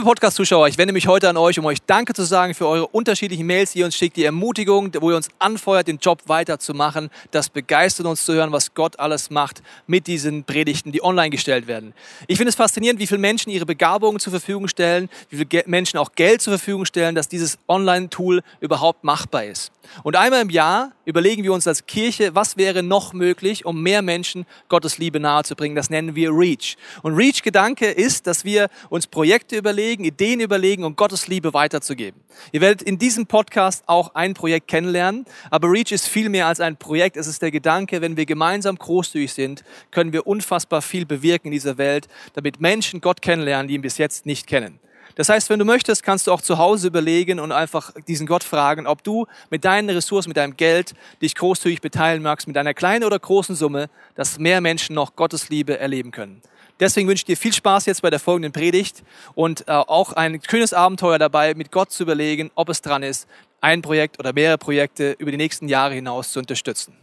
[0.00, 2.86] Liebe Podcast-Zuschauer, ich wende mich heute an euch, um euch Danke zu sagen für eure
[2.86, 7.10] unterschiedlichen Mails, die ihr uns schickt, die Ermutigung, wo ihr uns anfeuert, den Job weiterzumachen.
[7.32, 11.66] Das begeistert uns zu hören, was Gott alles macht mit diesen Predigten, die online gestellt
[11.66, 11.92] werden.
[12.28, 15.98] Ich finde es faszinierend, wie viele Menschen ihre Begabungen zur Verfügung stellen, wie viele Menschen
[15.98, 19.70] auch Geld zur Verfügung stellen, dass dieses Online-Tool überhaupt machbar ist.
[20.02, 24.02] Und einmal im Jahr überlegen wir uns als Kirche, was wäre noch möglich, um mehr
[24.02, 25.76] Menschen Gottes Liebe nahezubringen.
[25.76, 26.76] Das nennen wir Reach.
[27.02, 32.20] Und Reach-Gedanke ist, dass wir uns Projekte überlegen, Ideen überlegen, um Gottes Liebe weiterzugeben.
[32.52, 36.60] Ihr werdet in diesem Podcast auch ein Projekt kennenlernen, aber Reach ist viel mehr als
[36.60, 37.16] ein Projekt.
[37.16, 41.52] Es ist der Gedanke, wenn wir gemeinsam großzügig sind, können wir unfassbar viel bewirken in
[41.52, 44.78] dieser Welt, damit Menschen Gott kennenlernen, die ihn bis jetzt nicht kennen.
[45.14, 48.44] Das heißt, wenn du möchtest, kannst du auch zu Hause überlegen und einfach diesen Gott
[48.44, 52.74] fragen, ob du mit deinen Ressourcen, mit deinem Geld dich großzügig beteiligen magst, mit einer
[52.74, 56.42] kleinen oder großen Summe, dass mehr Menschen noch Gottes Liebe erleben können.
[56.80, 59.02] Deswegen wünsche ich dir viel Spaß jetzt bei der folgenden Predigt
[59.34, 63.28] und äh, auch ein schönes Abenteuer dabei, mit Gott zu überlegen, ob es dran ist,
[63.60, 66.96] ein Projekt oder mehrere Projekte über die nächsten Jahre hinaus zu unterstützen.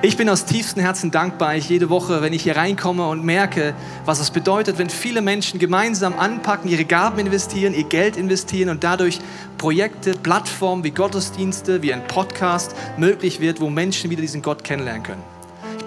[0.00, 3.74] Ich bin aus tiefstem Herzen dankbar, ich jede Woche, wenn ich hier reinkomme und merke,
[4.04, 8.84] was es bedeutet, wenn viele Menschen gemeinsam anpacken, ihre Gaben investieren, ihr Geld investieren und
[8.84, 9.18] dadurch
[9.58, 15.02] Projekte, Plattformen wie Gottesdienste, wie ein Podcast möglich wird, wo Menschen wieder diesen Gott kennenlernen
[15.02, 15.37] können.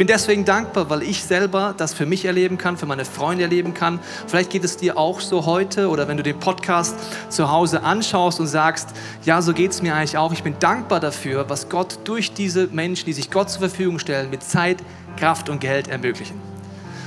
[0.01, 3.75] Bin deswegen dankbar, weil ich selber das für mich erleben kann, für meine Freunde erleben
[3.75, 3.99] kann.
[4.25, 6.95] Vielleicht geht es dir auch so heute oder wenn du den Podcast
[7.29, 8.89] zu Hause anschaust und sagst,
[9.25, 10.33] ja, so geht es mir eigentlich auch.
[10.33, 14.31] Ich bin dankbar dafür, was Gott durch diese Menschen, die sich Gott zur Verfügung stellen,
[14.31, 14.77] mit Zeit,
[15.17, 16.41] Kraft und Geld ermöglichen.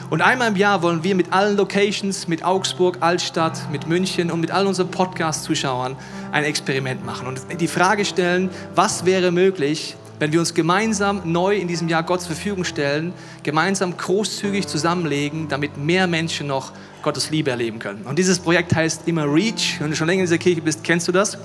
[0.08, 4.38] Und einmal im Jahr wollen wir mit allen Locations, mit Augsburg, Altstadt, mit München und
[4.38, 5.96] mit all unseren Podcast-Zuschauern
[6.30, 11.56] ein Experiment machen und die Frage stellen, was wäre möglich, wenn wir uns gemeinsam neu
[11.56, 17.30] in diesem Jahr Gott zur Verfügung stellen, gemeinsam großzügig zusammenlegen, damit mehr Menschen noch Gottes
[17.30, 18.02] Liebe erleben können.
[18.04, 19.76] Und dieses Projekt heißt immer Reach.
[19.78, 21.36] Wenn du schon länger in dieser Kirche bist, kennst du das.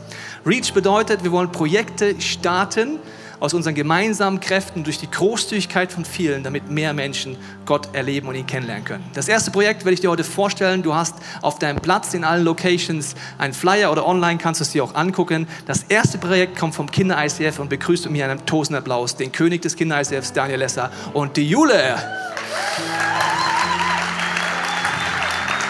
[0.45, 2.99] Reach bedeutet, wir wollen Projekte starten,
[3.39, 8.35] aus unseren gemeinsamen Kräften durch die Großzügigkeit von vielen, damit mehr Menschen Gott erleben und
[8.35, 9.03] ihn kennenlernen können.
[9.13, 10.83] Das erste Projekt werde ich dir heute vorstellen.
[10.83, 14.71] Du hast auf deinem Platz in allen Locations einen Flyer oder online kannst du es
[14.71, 15.47] dir auch angucken.
[15.65, 19.75] Das erste Projekt kommt vom Kinder-ICF und begrüßt mit mir einen Tosenapplaus den König des
[19.75, 21.95] Kinder-ICFs, Daniel Lesser und die Jule.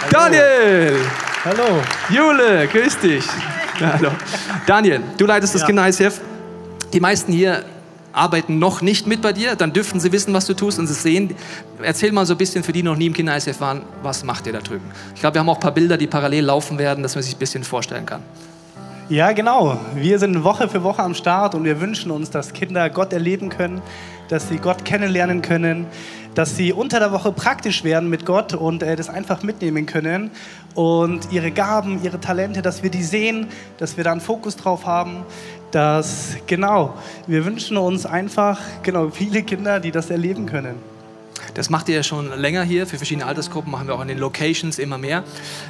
[0.02, 0.12] Hallo.
[0.12, 0.96] Daniel!
[1.46, 1.81] Hallo.
[2.09, 3.25] Jule, grüß dich.
[3.79, 4.12] Hallo.
[4.66, 5.68] Daniel, du leitest das ja.
[5.68, 6.28] Kinder-ICF.
[6.94, 7.64] Die meisten hier
[8.12, 10.94] arbeiten noch nicht mit bei dir, dann dürften sie wissen, was du tust und sie
[10.94, 11.36] sehen.
[11.82, 14.48] Erzähl mal so ein bisschen für die, die noch nie im Kinder-ICF waren, was macht
[14.48, 14.86] ihr da drüben?
[15.14, 17.36] Ich glaube, wir haben auch ein paar Bilder, die parallel laufen werden, dass man sich
[17.36, 18.24] ein bisschen vorstellen kann.
[19.10, 19.80] Ja, genau.
[19.96, 23.50] Wir sind Woche für Woche am Start und wir wünschen uns, dass Kinder Gott erleben
[23.50, 23.82] können,
[24.28, 25.88] dass sie Gott kennenlernen können,
[26.36, 30.30] dass sie unter der Woche praktisch werden mit Gott und äh, das einfach mitnehmen können
[30.76, 34.86] und ihre Gaben, ihre Talente, dass wir die sehen, dass wir da einen Fokus drauf
[34.86, 35.26] haben,
[35.72, 36.96] dass genau,
[37.28, 40.75] wir wünschen uns einfach genau viele Kinder, die das erleben können.
[41.54, 42.88] Das macht ihr ja schon länger hier.
[42.88, 45.24] Für verschiedene Altersgruppen machen wir auch in den Locations immer mehr.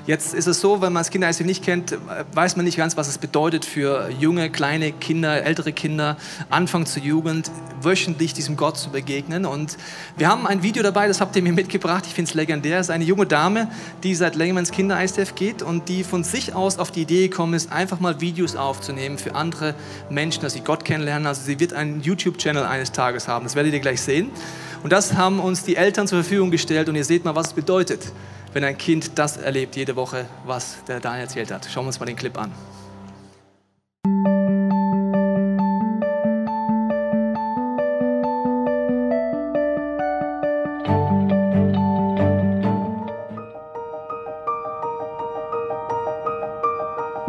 [0.05, 1.97] Jetzt ist es so, wenn man das Kinder-ICF nicht kennt,
[2.33, 6.17] weiß man nicht ganz, was es bedeutet für junge, kleine Kinder, ältere Kinder,
[6.49, 7.51] Anfang zur Jugend,
[7.81, 9.45] wöchentlich diesem Gott zu begegnen.
[9.45, 9.77] Und
[10.17, 12.05] wir haben ein Video dabei, das habt ihr mir mitgebracht.
[12.07, 12.79] Ich finde es legendär.
[12.79, 13.69] Es ist eine junge Dame,
[14.03, 17.53] die seit längerem ins Kinder-ICF geht und die von sich aus auf die Idee gekommen
[17.53, 19.75] ist, einfach mal Videos aufzunehmen für andere
[20.09, 21.27] Menschen, dass sie Gott kennenlernen.
[21.27, 23.45] Also sie wird einen YouTube-Channel eines Tages haben.
[23.45, 24.31] Das werdet ihr gleich sehen.
[24.81, 27.53] Und das haben uns die Eltern zur Verfügung gestellt und ihr seht mal, was es
[27.53, 28.11] bedeutet,
[28.53, 31.67] wenn ein Kind das erlebt jede Woche, was der Daniel erzählt hat.
[31.71, 32.51] Schauen wir uns mal den Clip an.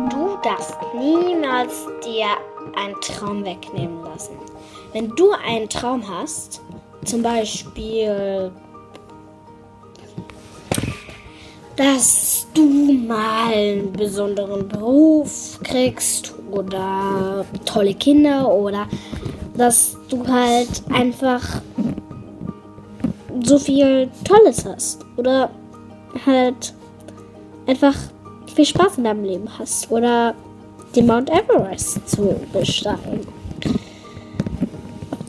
[0.09, 2.27] Du darfst niemals dir
[2.77, 4.39] einen Traum wegnehmen lassen.
[4.93, 6.63] Wenn du einen Traum hast,
[7.05, 8.50] zum Beispiel,
[11.76, 18.87] dass du mal einen besonderen Beruf kriegst oder tolle Kinder oder
[19.56, 21.62] dass du halt einfach
[23.44, 25.05] so viel Tolles hast.
[25.17, 25.50] Oder
[26.26, 26.75] halt
[27.67, 27.94] einfach
[28.55, 29.91] viel Spaß in deinem Leben hast.
[29.91, 30.35] Oder
[30.94, 33.40] den Mount Everest zu besteigen.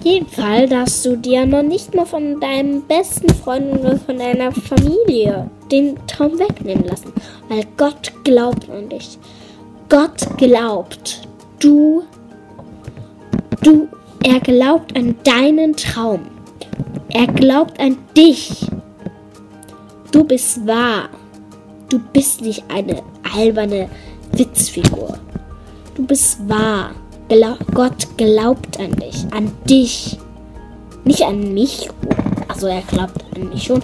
[0.03, 4.51] Jeden Fall darfst du dir noch nicht mal von deinem besten Freund oder von deiner
[4.51, 7.13] Familie den Traum wegnehmen lassen.
[7.49, 9.19] Weil Gott glaubt an dich.
[9.89, 11.27] Gott glaubt.
[11.59, 12.03] Du,
[13.61, 13.87] du,
[14.23, 16.21] er glaubt an deinen Traum.
[17.09, 18.65] Er glaubt an dich.
[20.11, 21.09] Du bist wahr.
[21.89, 23.03] Du bist nicht eine
[23.35, 23.87] alberne
[24.31, 25.19] Witzfigur.
[25.93, 26.91] Du bist wahr.
[27.73, 29.25] Gott glaubt an dich.
[29.31, 30.17] An dich.
[31.05, 31.89] Nicht an mich.
[32.49, 33.81] Also er glaubt an mich schon.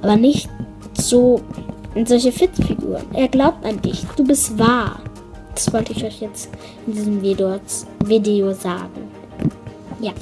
[0.00, 0.48] Aber nicht
[0.94, 1.42] so
[1.94, 3.04] in solche Witzfiguren.
[3.12, 4.06] Er glaubt an dich.
[4.16, 5.00] Du bist wahr.
[5.54, 6.48] Das wollte ich euch jetzt
[6.86, 7.60] in diesem Video,
[8.06, 9.10] Video sagen.
[10.00, 10.12] Ja.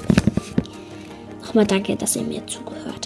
[1.42, 3.05] Nochmal danke, dass ihr mir zugehört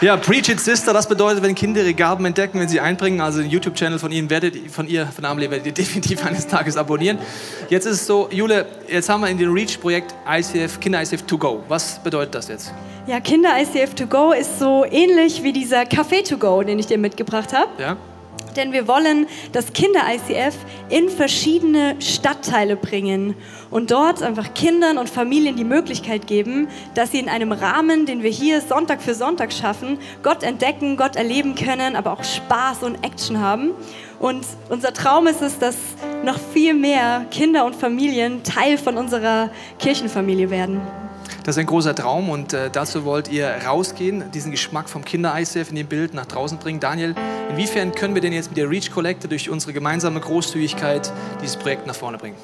[0.00, 3.40] Ja, Preach It Sister, das bedeutet, wenn Kinder ihre Gaben entdecken, wenn sie einbringen, also
[3.40, 7.18] den YouTube-Channel von ihnen werdet, von ihr, von Amelie werdet ihr definitiv eines Tages abonnieren.
[7.68, 11.36] Jetzt ist es so, Jule, jetzt haben wir in dem Reach-Projekt ICF, Kinder ICF to
[11.36, 11.64] go.
[11.66, 12.72] Was bedeutet das jetzt?
[13.08, 16.86] Ja, Kinder ICF to go ist so ähnlich wie dieser Café to go, den ich
[16.86, 17.70] dir mitgebracht habe.
[17.82, 17.96] Ja?
[18.58, 20.54] Denn wir wollen das Kinder-ICF
[20.88, 23.36] in verschiedene Stadtteile bringen
[23.70, 28.24] und dort einfach Kindern und Familien die Möglichkeit geben, dass sie in einem Rahmen, den
[28.24, 32.96] wir hier Sonntag für Sonntag schaffen, Gott entdecken, Gott erleben können, aber auch Spaß und
[33.04, 33.70] Action haben.
[34.18, 35.76] Und unser Traum ist es, dass
[36.24, 40.80] noch viel mehr Kinder und Familien Teil von unserer Kirchenfamilie werden.
[41.48, 45.70] Das ist ein großer Traum und äh, dazu wollt ihr rausgehen, diesen Geschmack vom Kinder-ICF
[45.70, 46.78] in dem Bild nach draußen bringen.
[46.78, 47.14] Daniel,
[47.48, 51.10] inwiefern können wir denn jetzt mit der Reach Collector durch unsere gemeinsame Großzügigkeit
[51.40, 52.36] dieses Projekt nach vorne bringen?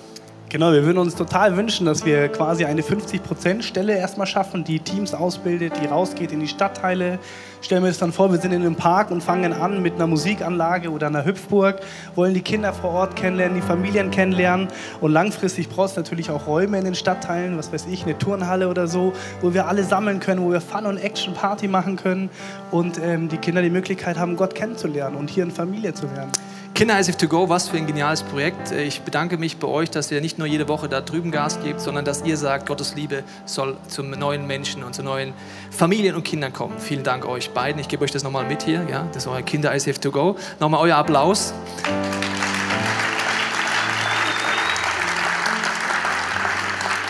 [0.55, 5.13] Genau, wir würden uns total wünschen, dass wir quasi eine 50%-Stelle erstmal schaffen, die Teams
[5.13, 7.19] ausbildet, die rausgeht in die Stadtteile.
[7.61, 10.07] Stellen wir uns dann vor, wir sind in einem Park und fangen an mit einer
[10.07, 11.81] Musikanlage oder einer Hüpfburg,
[12.15, 14.69] wollen die Kinder vor Ort kennenlernen, die Familien kennenlernen
[15.01, 18.69] und langfristig braucht es natürlich auch Räume in den Stadtteilen, was weiß ich, eine Turnhalle
[18.69, 22.31] oder so, wo wir alle sammeln können, wo wir Fun- und Action-Party machen können
[22.71, 26.31] und ähm, die Kinder die Möglichkeit haben, Gott kennenzulernen und hier in Familie zu werden.
[26.75, 28.73] Kinder ISF to go, was für ein geniales Projekt.
[28.73, 31.81] Ich bedanke mich bei euch, dass ihr nicht nur jede Woche da drüben Gas gebt,
[31.81, 35.35] sondern dass ihr sagt, Gottes Liebe soll zum neuen Menschen und zu neuen
[35.71, 36.81] Familien und Kindern kommen.
[36.81, 37.81] Vielen Dank euch beiden.
[37.81, 38.85] Ich gebe euch das nochmal mit hier.
[38.91, 40.35] Ja, das ist euer Kinder ISF to go.
[40.59, 41.55] Nochmal euer Applaus.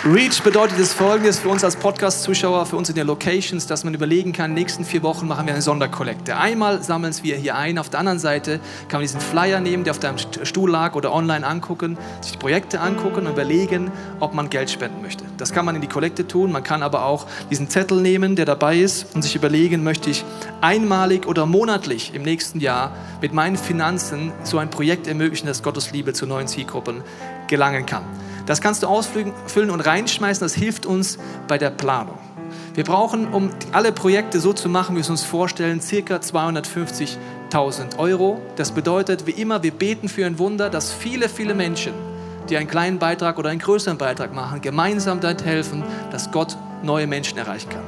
[0.07, 3.95] Reach bedeutet es folgendes für uns als Podcast-Zuschauer, für uns in den Locations, dass man
[3.95, 6.37] überlegen kann, in den nächsten vier Wochen machen wir eine Sonderkollekte.
[6.37, 9.93] Einmal sammeln wir hier ein, auf der anderen Seite kann man diesen Flyer nehmen, der
[9.93, 13.91] auf deinem Stuhl lag oder online angucken, sich die Projekte angucken und überlegen,
[14.21, 15.25] ob man Geld spenden möchte.
[15.39, 18.45] Das kann man in die Kollekte tun, man kann aber auch diesen Zettel nehmen, der
[18.45, 20.23] dabei ist und sich überlegen, möchte ich
[20.61, 25.93] einmalig oder monatlich im nächsten Jahr mit meinen Finanzen so ein Projekt ermöglichen, dass Gottes
[25.93, 27.03] Liebe zu neuen Zielgruppen
[27.47, 28.05] gelangen kann.
[28.47, 30.45] Das kannst du ausfüllen und reinschmeißen.
[30.45, 31.19] Das hilft uns
[31.49, 32.19] bei der Planung.
[32.75, 37.99] Wir brauchen, um alle Projekte so zu machen, wie wir es uns vorstellen, circa 250.000
[37.99, 38.43] Euro.
[38.57, 41.95] Das bedeutet, wie immer, wir beten für ein Wunder, dass viele, viele Menschen,
[42.51, 47.07] die einen kleinen Beitrag oder einen größeren Beitrag machen, gemeinsam dort helfen, dass Gott neue
[47.07, 47.85] Menschen erreichen kann.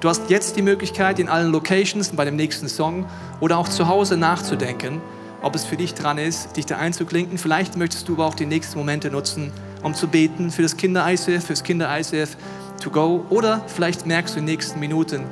[0.00, 3.06] Du hast jetzt die Möglichkeit, in allen Locations bei dem nächsten Song
[3.40, 5.00] oder auch zu Hause nachzudenken,
[5.42, 7.38] ob es für dich dran ist, dich da einzuklinken.
[7.38, 11.44] Vielleicht möchtest du aber auch die nächsten Momente nutzen, um zu beten für das Kinder-ICF,
[11.44, 12.36] für das Kinder-ICF
[12.82, 13.24] to go.
[13.30, 15.24] Oder vielleicht merkst du in den nächsten Minuten,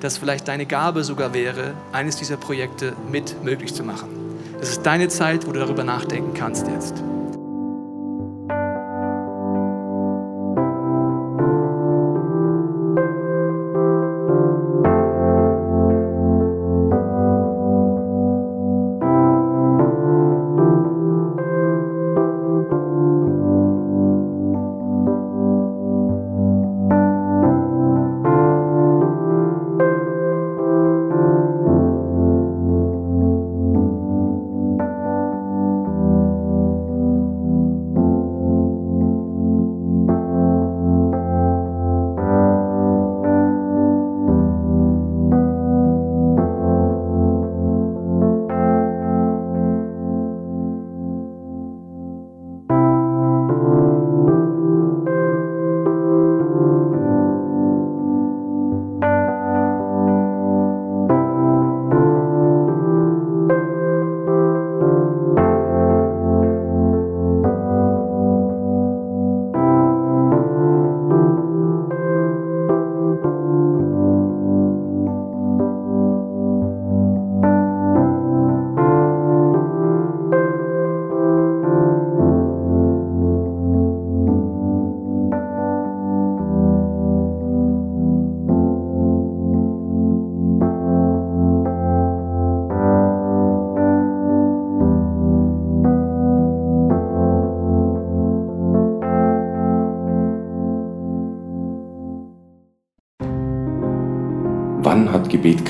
[0.00, 4.08] dass vielleicht deine Gabe sogar wäre, eines dieser Projekte mit möglich zu machen.
[4.58, 7.02] Das ist deine Zeit, wo du darüber nachdenken kannst jetzt.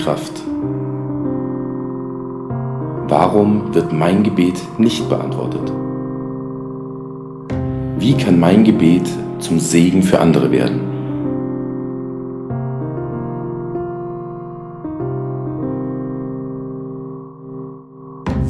[0.01, 0.33] Kraft?
[3.09, 5.71] Warum wird mein Gebet nicht beantwortet?
[7.99, 9.07] Wie kann mein Gebet
[9.41, 10.81] zum Segen für andere werden?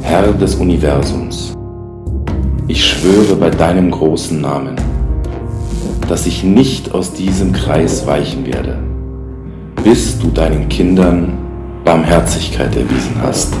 [0.01, 1.53] Herr des Universums,
[2.67, 4.75] ich schwöre bei deinem großen Namen,
[6.07, 8.90] dass ich nicht aus diesem Kreis weichen werde,
[9.83, 11.37] bis du deinen Kindern
[11.83, 13.53] Barmherzigkeit erwiesen hast.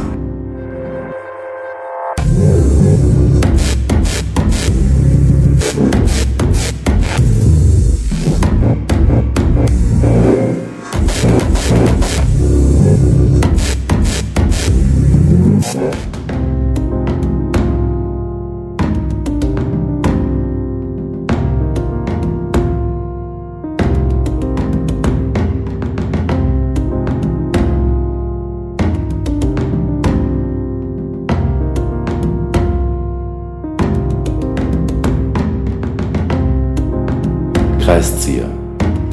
[37.91, 38.49] Kreiszieher,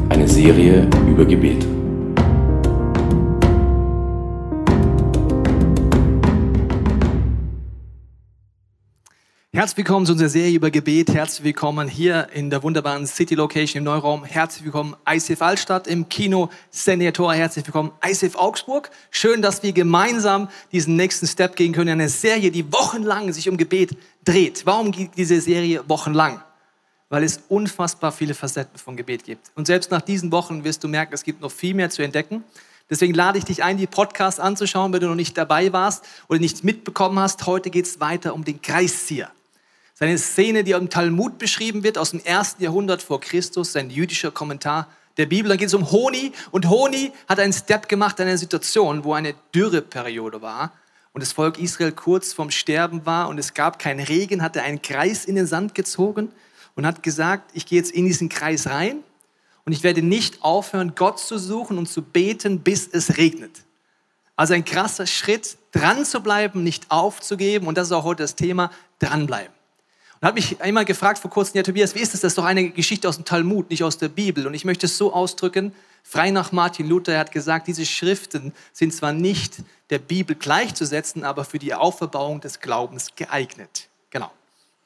[0.09, 1.67] eine Serie über Gebet.
[9.53, 11.13] Herzlich willkommen zu unserer Serie über Gebet.
[11.13, 14.23] Herzlich willkommen hier in der wunderbaren City Location im Neuraum.
[14.23, 17.35] Herzlich willkommen ICF Altstadt im Kino Senator.
[17.35, 18.93] Herzlich willkommen ICF Augsburg.
[19.11, 21.91] Schön, dass wir gemeinsam diesen nächsten Step gehen können.
[21.91, 24.67] Eine Serie, die wochenlang sich um Gebet dreht.
[24.67, 26.43] Warum geht diese Serie wochenlang?
[27.09, 29.50] Weil es unfassbar viele Facetten von Gebet gibt.
[29.55, 32.45] Und selbst nach diesen Wochen wirst du merken, es gibt noch viel mehr zu entdecken.
[32.91, 36.38] Deswegen lade ich dich ein, die Podcasts anzuschauen, wenn du noch nicht dabei warst oder
[36.38, 37.47] nicht mitbekommen hast.
[37.47, 39.31] Heute geht es weiter um den Kreiszieher.
[39.95, 44.31] Seine Szene, die im Talmud beschrieben wird, aus dem ersten Jahrhundert vor Christus, sein jüdischer
[44.31, 44.87] Kommentar
[45.17, 45.49] der Bibel.
[45.49, 46.33] Dann geht es um Honi.
[46.50, 50.73] Und Honi hat einen Step gemacht in einer Situation, wo eine Dürreperiode war
[51.12, 54.62] und das Volk Israel kurz vorm Sterben war und es gab keinen Regen, hat er
[54.62, 56.31] einen Kreis in den Sand gezogen
[56.79, 59.03] und hat gesagt, ich gehe jetzt in diesen Kreis rein
[59.65, 63.51] und ich werde nicht aufhören, Gott zu suchen und zu beten, bis es regnet.
[64.37, 67.67] Also ein krasser Schritt, dran zu bleiben, nicht aufzugeben.
[67.67, 68.71] Und das ist auch heute das Thema,
[69.01, 69.53] dranbleiben.
[70.21, 72.21] Und habe mich einmal gefragt vor kurzem, ja Tobias, wie ist das?
[72.21, 74.47] Das ist doch eine Geschichte aus dem Talmud, nicht aus der Bibel.
[74.47, 78.53] Und ich möchte es so ausdrücken, frei nach Martin Luther, er hat gesagt, diese Schriften
[78.73, 83.89] sind zwar nicht der Bibel gleichzusetzen, aber für die Auferbauung des Glaubens geeignet.
[84.11, 84.31] Genau,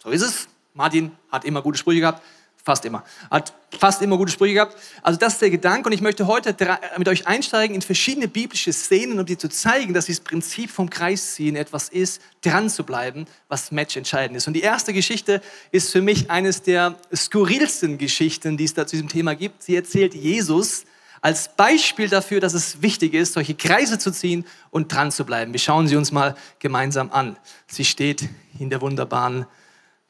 [0.02, 0.48] so ist es.
[0.74, 2.22] Martin hat immer gute Sprüche gehabt,
[2.64, 3.04] fast immer.
[3.30, 4.76] Hat fast immer gute Sprüche gehabt.
[5.02, 6.56] Also das ist der Gedanke und ich möchte heute
[6.96, 10.88] mit euch einsteigen in verschiedene biblische Szenen, um dir zu zeigen, dass dieses Prinzip vom
[10.88, 14.46] Kreisziehen etwas ist, dran zu bleiben, was Match entscheidend ist.
[14.46, 18.96] Und die erste Geschichte ist für mich eines der skurrilsten Geschichten, die es da zu
[18.96, 19.62] diesem Thema gibt.
[19.62, 20.84] Sie erzählt Jesus
[21.20, 25.52] als Beispiel dafür, dass es wichtig ist, solche Kreise zu ziehen und dran zu bleiben.
[25.52, 27.36] Wir schauen sie uns mal gemeinsam an.
[27.68, 29.46] Sie steht in der wunderbaren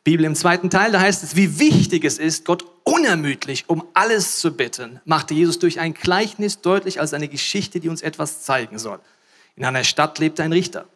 [0.05, 4.41] Bibel im zweiten Teil, da heißt es, wie wichtig es ist, Gott unermüdlich um alles
[4.41, 8.79] zu bitten, machte Jesus durch ein Gleichnis deutlich als eine Geschichte, die uns etwas zeigen
[8.81, 8.99] soll.
[9.55, 10.87] In einer Stadt lebte ein Richter,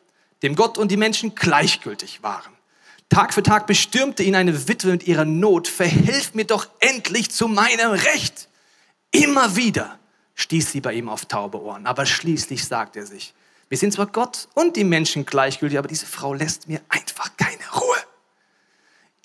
[0.43, 2.53] dem Gott und die Menschen gleichgültig waren.
[3.09, 7.47] Tag für Tag bestürmte ihn eine Witwe mit ihrer Not, verhelf mir doch endlich zu
[7.47, 8.49] meinem Recht.
[9.13, 10.01] Immer wieder
[10.35, 13.35] stieß sie bei ihm auf taube Ohren, aber schließlich sagte er sich,
[13.69, 17.63] wir sind zwar Gott und die Menschen gleichgültig, aber diese Frau lässt mir einfach keine
[17.75, 17.97] Ruhe.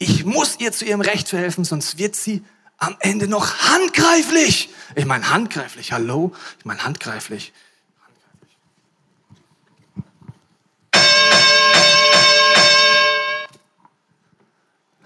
[0.02, 2.42] Ich muss ihr zu ihrem Recht verhelfen, sonst wird sie
[2.80, 4.70] am Ende noch handgreiflich.
[4.96, 6.34] Ich meine handgreiflich, hallo?
[6.58, 7.54] Ich meine handgreiflich.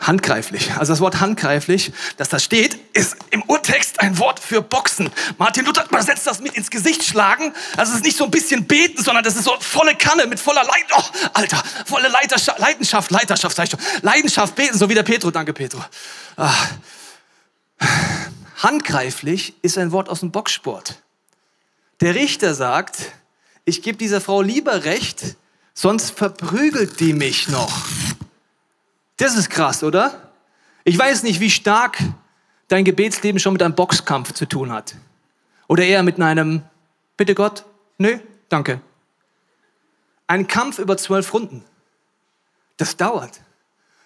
[0.07, 0.71] Handgreiflich.
[0.77, 5.09] Also das Wort handgreiflich, das da steht, ist im Urtext ein Wort für Boxen.
[5.37, 7.53] Martin Luther übersetzt das mit ins Gesicht schlagen.
[7.77, 10.39] Also es ist nicht so ein bisschen beten, sondern das ist so volle Kanne mit
[10.39, 11.13] voller Leidenschaft.
[11.13, 13.79] Oh, Alter, volle Leidenschaft, Leidenschaft, Leidenschaft, sag ich schon.
[14.01, 15.31] Leidenschaft beten, so wie der Petro.
[15.31, 15.83] Danke, Petro.
[16.37, 16.53] Ah.
[18.57, 21.01] Handgreiflich ist ein Wort aus dem Boxsport.
[22.01, 23.11] Der Richter sagt,
[23.63, 25.35] ich gebe dieser Frau lieber recht,
[25.73, 27.85] sonst verprügelt die mich noch.
[29.17, 30.31] Das ist krass, oder?
[30.83, 31.97] Ich weiß nicht, wie stark
[32.67, 34.95] dein Gebetsleben schon mit einem Boxkampf zu tun hat.
[35.67, 36.63] Oder eher mit einem,
[37.17, 37.65] bitte Gott,
[37.97, 38.19] nö,
[38.49, 38.81] danke.
[40.27, 41.63] Ein Kampf über zwölf Runden.
[42.77, 43.39] Das dauert.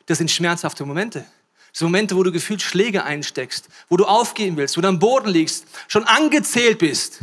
[0.05, 1.25] Das sind schmerzhafte Momente.
[1.71, 5.29] Sind Momente, wo du gefühlt Schläge einsteckst, wo du aufgeben willst, wo du am Boden
[5.29, 7.19] liegst, schon angezählt bist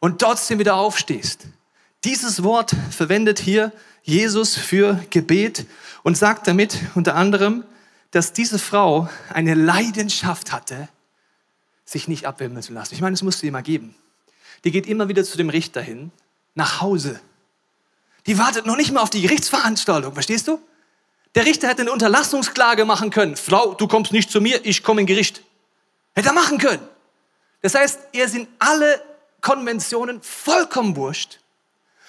[0.00, 1.46] und trotzdem wieder aufstehst.
[2.04, 3.72] Dieses Wort verwendet hier
[4.10, 5.66] Jesus für Gebet
[6.02, 7.64] und sagt damit unter anderem,
[8.10, 10.88] dass diese Frau eine Leidenschaft hatte,
[11.84, 12.94] sich nicht abwimmeln zu lassen.
[12.94, 13.94] Ich meine, es musste mal geben.
[14.64, 16.10] die geht immer wieder zu dem Richter hin,
[16.54, 17.20] nach Hause.
[18.26, 20.60] Die wartet noch nicht mal auf die Gerichtsveranstaltung, verstehst du?
[21.36, 23.36] Der Richter hätte eine Unterlassungsklage machen können.
[23.36, 25.42] Frau, du kommst nicht zu mir, ich komme in Gericht.
[26.14, 26.82] Hätte er machen können.
[27.62, 29.00] Das heißt, ihr sind alle
[29.40, 31.39] Konventionen vollkommen wurscht.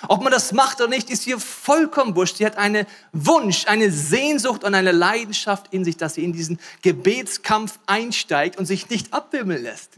[0.07, 2.37] Ob man das macht oder nicht, ist ihr vollkommen wurscht.
[2.37, 6.59] Sie hat einen Wunsch, eine Sehnsucht und eine Leidenschaft in sich, dass sie in diesen
[6.81, 9.91] Gebetskampf einsteigt und sich nicht abwimmeln lässt.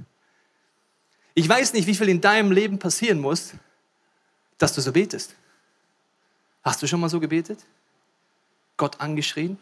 [1.35, 3.53] Ich weiß nicht, wie viel in deinem Leben passieren muss,
[4.57, 5.35] dass du so betest.
[6.63, 7.59] Hast du schon mal so gebetet?
[8.77, 9.57] Gott angeschrien?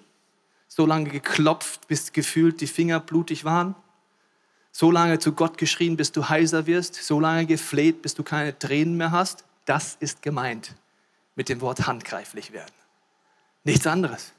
[0.68, 3.76] So lange geklopft, bis gefühlt die Finger blutig waren?
[4.72, 6.96] So lange zu Gott geschrien, bis du heiser wirst?
[6.96, 9.44] So lange gefleht, bis du keine Tränen mehr hast?
[9.66, 10.76] Das ist gemeint
[11.36, 12.74] mit dem Wort handgreiflich werden.
[13.64, 14.32] Nichts anderes.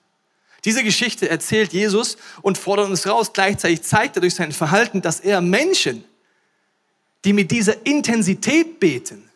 [0.64, 3.32] Diese Geschichte erzählt Jesus und fordert uns raus.
[3.32, 6.04] Gleichzeitig zeigt er durch sein Verhalten, dass er Menschen,
[7.24, 9.28] die mit dieser Intensität beten,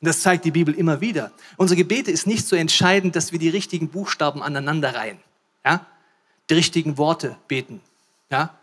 [0.00, 1.30] und das zeigt die Bibel immer wieder.
[1.58, 5.18] Unsere Gebete ist nicht so entscheidend, dass wir die richtigen Buchstaben aneinander reihen.
[5.64, 5.84] Ja?
[6.48, 7.82] Die richtigen Worte beten.
[8.30, 8.58] Ja?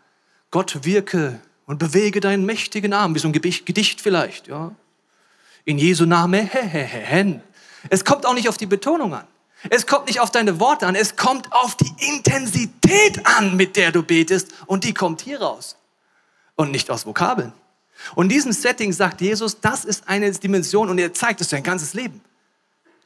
[0.50, 4.48] Gott wirke und bewege deinen mächtigen Arm, wie so ein Gedicht vielleicht.
[4.48, 4.74] Ja?
[5.68, 6.48] In Jesu Name.
[7.90, 9.26] Es kommt auch nicht auf die Betonung an.
[9.68, 10.94] Es kommt nicht auf deine Worte an.
[10.94, 14.48] Es kommt auf die Intensität an, mit der du betest.
[14.64, 15.76] Und die kommt hier raus.
[16.56, 17.52] Und nicht aus Vokabeln.
[18.14, 21.62] Und in diesem Setting sagt Jesus, das ist eine Dimension und er zeigt es sein
[21.62, 22.22] ganzes Leben.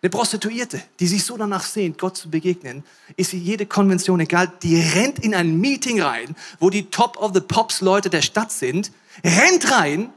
[0.00, 2.84] Eine Prostituierte, die sich so danach sehnt, Gott zu begegnen,
[3.16, 7.32] ist wie jede Konvention egal, die rennt in ein Meeting rein, wo die Top of
[7.34, 8.92] the Pops Leute der Stadt sind,
[9.24, 10.12] rennt rein,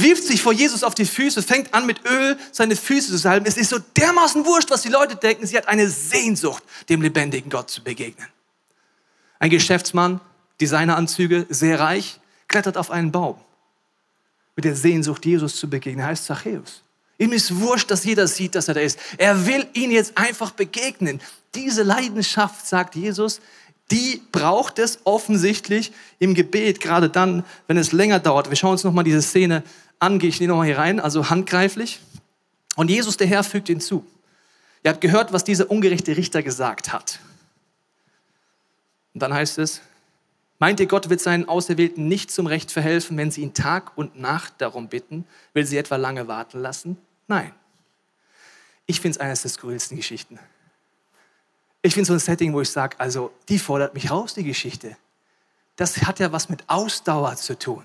[0.00, 3.46] wirft sich vor Jesus auf die Füße, fängt an mit Öl seine Füße zu salben.
[3.46, 5.46] Es ist so dermaßen wurscht, was die Leute denken.
[5.46, 8.26] Sie hat eine Sehnsucht, dem lebendigen Gott zu begegnen.
[9.38, 10.20] Ein Geschäftsmann,
[10.60, 13.36] Designeranzüge, sehr reich, klettert auf einen Baum
[14.56, 16.00] mit der Sehnsucht, Jesus zu begegnen.
[16.00, 16.82] Er heißt Zachäus.
[17.16, 18.98] Ihm ist wurscht, dass jeder sieht, dass er da ist.
[19.16, 21.20] Er will ihn jetzt einfach begegnen.
[21.54, 23.40] Diese Leidenschaft, sagt Jesus,
[23.90, 28.50] die braucht es offensichtlich im Gebet, gerade dann, wenn es länger dauert.
[28.50, 29.62] Wir schauen uns nochmal diese Szene
[29.98, 32.00] an, gehe ich nochmal hier rein, also handgreiflich.
[32.76, 34.04] Und Jesus, der Herr, fügt hinzu.
[34.84, 37.18] Ihr habt gehört, was dieser ungerechte Richter gesagt hat.
[39.14, 39.80] Und dann heißt es,
[40.58, 44.18] Meint ihr, Gott wird seinen Auserwählten nicht zum Recht verhelfen, wenn sie ihn Tag und
[44.18, 45.24] Nacht darum bitten?
[45.52, 46.98] Will sie etwa lange warten lassen?
[47.28, 47.52] Nein.
[48.86, 50.38] Ich finde es eines der skurrilsten Geschichten.
[51.88, 54.94] Ich finde so ein Setting, wo ich sage, also die fordert mich raus, die Geschichte.
[55.76, 57.82] Das hat ja was mit Ausdauer zu tun.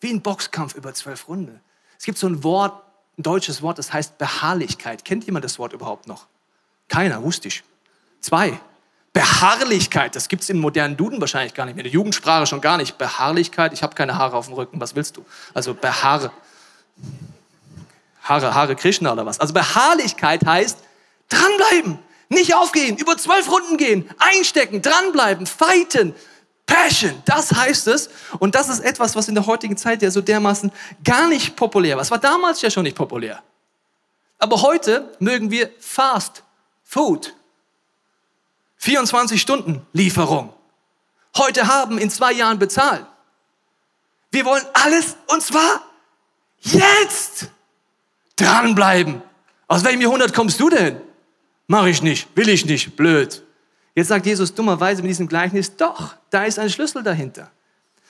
[0.00, 1.60] Wie ein Boxkampf über zwölf Runden.
[1.98, 2.80] Es gibt so ein Wort,
[3.18, 5.04] ein deutsches Wort, das heißt Beharrlichkeit.
[5.04, 6.26] Kennt jemand das Wort überhaupt noch?
[6.86, 7.64] Keiner, wusste ich.
[8.20, 8.60] Zwei.
[9.12, 12.60] Beharrlichkeit, das gibt es im modernen Duden wahrscheinlich gar nicht mehr, in der Jugendsprache schon
[12.60, 12.98] gar nicht.
[12.98, 15.26] Beharrlichkeit, ich habe keine Haare auf dem Rücken, was willst du?
[15.54, 16.30] Also beharre.
[18.22, 19.40] Haare, Haare Krishna oder was?
[19.40, 20.78] Also Beharrlichkeit heißt
[21.28, 26.14] dranbleiben, nicht aufgehen, über zwölf Runden gehen, einstecken, dranbleiben, fighten.
[26.66, 28.08] Passion, das heißt es.
[28.38, 30.72] Und das ist etwas, was in der heutigen Zeit ja so dermaßen
[31.04, 32.02] gar nicht populär war.
[32.02, 33.42] Es war damals ja schon nicht populär.
[34.38, 36.42] Aber heute mögen wir Fast
[36.82, 37.34] Food.
[38.76, 40.52] 24 Stunden Lieferung.
[41.36, 43.06] Heute haben, in zwei Jahren bezahlen.
[44.30, 45.80] Wir wollen alles und zwar
[46.60, 47.48] jetzt
[48.36, 49.22] dranbleiben.
[49.68, 51.00] Aus welchem Jahrhundert kommst du denn?
[51.66, 53.42] Mach ich nicht, will ich nicht, blöd.
[53.94, 57.50] Jetzt sagt Jesus dummerweise mit diesem Gleichnis, doch, da ist ein Schlüssel dahinter.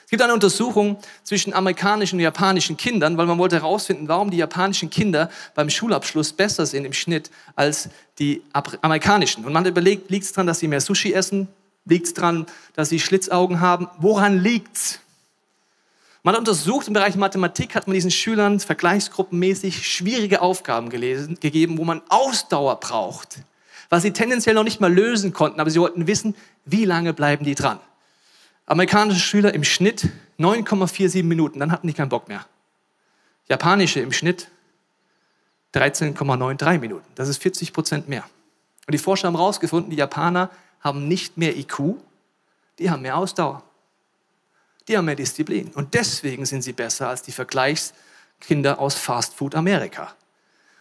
[0.05, 4.37] Es gibt eine Untersuchung zwischen amerikanischen und japanischen Kindern, weil man wollte herausfinden, warum die
[4.37, 7.89] japanischen Kinder beim Schulabschluss besser sind im Schnitt als
[8.19, 9.45] die amerikanischen.
[9.45, 11.49] Und man überlegt, liegt es daran, dass sie mehr Sushi essen?
[11.87, 13.89] Liegt es daran, dass sie Schlitzaugen haben?
[13.99, 15.01] Woran liegt's?
[16.27, 21.77] Man hat untersucht, im Bereich Mathematik hat man diesen Schülern vergleichsgruppenmäßig schwierige Aufgaben gelesen, gegeben,
[21.77, 23.41] wo man Ausdauer braucht,
[23.91, 26.35] was sie tendenziell noch nicht mal lösen konnten, aber sie wollten wissen,
[26.65, 27.79] wie lange bleiben die dran.
[28.65, 30.09] Amerikanische Schüler im Schnitt
[30.39, 32.47] 9,47 Minuten, dann hatten die keinen Bock mehr.
[33.51, 34.49] Japanische im Schnitt
[35.75, 37.07] 13,93 Minuten.
[37.17, 38.25] Das ist 40 Prozent mehr.
[38.87, 40.49] Und die Forscher haben herausgefunden, die Japaner
[40.81, 41.97] haben nicht mehr IQ,
[42.79, 43.63] die haben mehr Ausdauer.
[44.89, 45.71] Die haben mehr Disziplin.
[45.75, 50.15] Und deswegen sind sie besser als die Vergleichskinder aus Fast Food Amerika.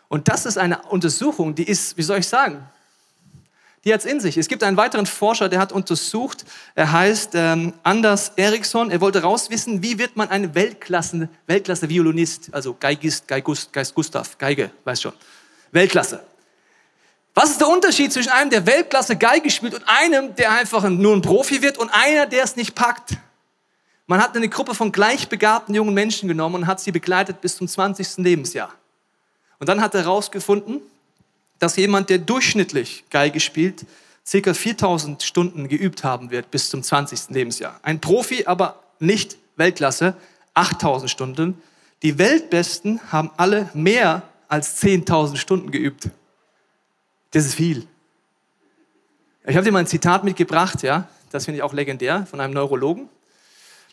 [0.10, 2.68] Und das ist eine Untersuchung, die ist, wie soll ich sagen,
[3.84, 4.38] die hat es in sich.
[4.38, 8.92] Es gibt einen weiteren Forscher, der hat untersucht, er heißt ähm, Anders Eriksson.
[8.92, 14.38] Er wollte rauswissen, wie wird man ein Weltklasse, Weltklasse Violinist, also Geigist, Geigust, Geist Gustav,
[14.38, 15.14] Geige, weiß schon,
[15.72, 16.24] Weltklasse.
[17.34, 21.16] Was ist der Unterschied zwischen einem, der Weltklasse Geige spielt und einem, der einfach nur
[21.16, 23.18] ein Profi wird und einer, der es nicht packt?
[24.06, 27.68] Man hat eine Gruppe von gleichbegabten jungen Menschen genommen und hat sie begleitet bis zum
[27.68, 28.18] 20.
[28.18, 28.74] Lebensjahr.
[29.60, 30.82] Und dann hat er herausgefunden,
[31.60, 33.86] dass jemand, der durchschnittlich Geige spielt,
[34.30, 34.54] ca.
[34.54, 37.30] 4000 Stunden geübt haben wird bis zum 20.
[37.30, 37.80] Lebensjahr.
[37.82, 40.16] Ein Profi, aber nicht Weltklasse,
[40.54, 41.62] 8000 Stunden.
[42.02, 46.10] Die Weltbesten haben alle mehr als 10.000 Stunden geübt.
[47.32, 47.88] Das ist viel.
[49.46, 52.54] Ich habe dir mal ein Zitat mitgebracht, ja, das finde ich auch legendär, von einem
[52.54, 53.10] Neurologen.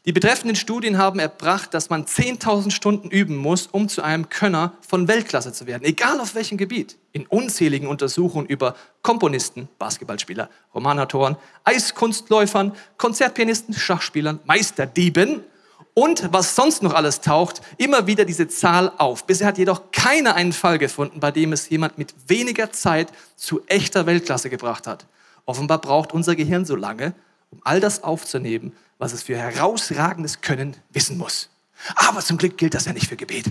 [0.06, 4.72] Die betreffenden Studien haben erbracht, dass man 10.000 Stunden üben muss, um zu einem Könner
[4.80, 6.96] von Weltklasse zu werden, egal auf welchem Gebiet.
[7.12, 15.44] In unzähligen Untersuchungen über Komponisten, Basketballspieler, Romanautoren, Eiskunstläufern, Konzertpianisten, Schachspielern, Meisterdieben
[15.92, 19.26] und was sonst noch alles taucht, immer wieder diese Zahl auf.
[19.26, 23.60] Bisher hat jedoch keiner einen Fall gefunden, bei dem es jemand mit weniger Zeit zu
[23.66, 25.04] echter Weltklasse gebracht hat.
[25.44, 27.12] Offenbar braucht unser Gehirn so lange,
[27.50, 31.48] um all das aufzunehmen, was es für herausragendes Können wissen muss.
[31.96, 33.46] Aber zum Glück gilt das ja nicht für Gebet.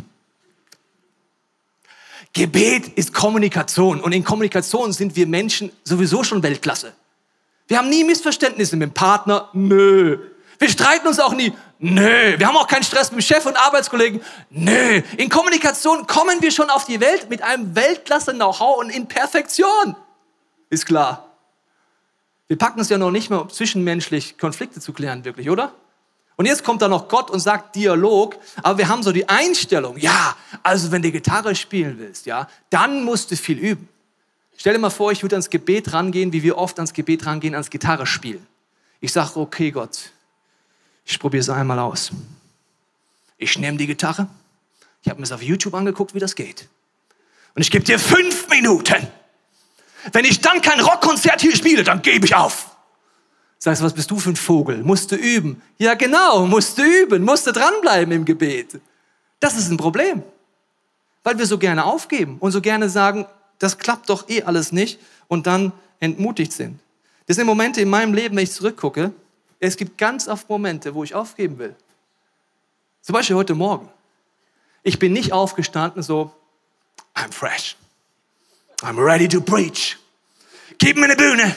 [2.34, 6.94] Gebet ist Kommunikation und in Kommunikation sind wir Menschen sowieso schon Weltklasse.
[7.68, 10.20] Wir haben nie Missverständnisse mit dem Partner, nö.
[10.60, 12.38] Wir streiten uns auch nie, nö.
[12.38, 15.02] Wir haben auch keinen Stress mit dem Chef und Arbeitskollegen, nö.
[15.18, 19.96] In Kommunikation kommen wir schon auf die Welt mit einem Weltklasse-Know-how und in Perfektion.
[20.70, 21.29] Ist klar.
[22.50, 25.72] Wir packen es ja noch nicht mehr, um zwischenmenschlich Konflikte zu klären, wirklich, oder?
[26.36, 29.98] Und jetzt kommt da noch Gott und sagt Dialog, aber wir haben so die Einstellung,
[29.98, 33.88] ja, also wenn du Gitarre spielen willst, ja, dann musst du viel üben.
[34.58, 37.54] Stell dir mal vor, ich würde ans Gebet rangehen, wie wir oft ans Gebet rangehen,
[37.54, 38.46] ans Gitarre spielen.
[39.00, 40.12] Ich sage, okay Gott,
[41.06, 42.12] ich probiere es einmal aus.
[43.38, 44.28] Ich nehme die Gitarre,
[45.04, 46.68] ich habe mir es auf YouTube angeguckt, wie das geht.
[47.54, 49.08] Und ich gebe dir fünf Minuten.
[50.12, 52.76] Wenn ich dann kein Rockkonzert hier spiele, dann gebe ich auf.
[53.58, 54.84] Sagst du, was bist du für ein Vogel?
[54.84, 55.62] Musst du üben.
[55.78, 58.80] Ja, genau, musst du üben, musst du dranbleiben im Gebet.
[59.40, 60.24] Das ist ein Problem.
[61.24, 63.26] Weil wir so gerne aufgeben und so gerne sagen,
[63.60, 66.80] das klappt doch eh alles nicht und dann entmutigt sind.
[67.28, 69.12] Das sind Momente in meinem Leben, wenn ich zurückgucke.
[69.60, 71.76] Es gibt ganz oft Momente, wo ich aufgeben will.
[73.02, 73.90] Zum Beispiel heute Morgen.
[74.84, 76.32] Ich bin nicht aufgestanden so,
[77.14, 77.76] I'm fresh.
[78.82, 79.98] I'm ready to preach.
[80.78, 81.56] Gib mir eine Bühne,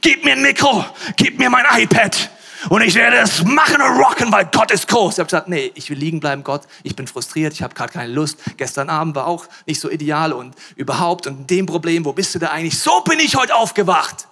[0.00, 0.84] gib mir ein Mikro,
[1.16, 2.30] gib mir mein iPad
[2.70, 5.14] und ich werde es machen und rocken, weil Gott ist groß.
[5.14, 6.62] Ich habe gesagt, nee, ich will liegen bleiben, Gott.
[6.82, 8.38] Ich bin frustriert, ich habe gerade keine Lust.
[8.56, 12.38] Gestern Abend war auch nicht so ideal und überhaupt und dem Problem, wo bist du
[12.38, 12.78] da eigentlich?
[12.78, 14.28] So bin ich heute aufgewacht.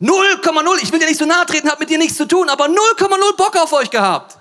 [0.00, 2.66] 0,0, ich will dir nicht so nahe treten, habe mit dir nichts zu tun, aber
[2.66, 4.38] 0,0 Bock auf euch gehabt.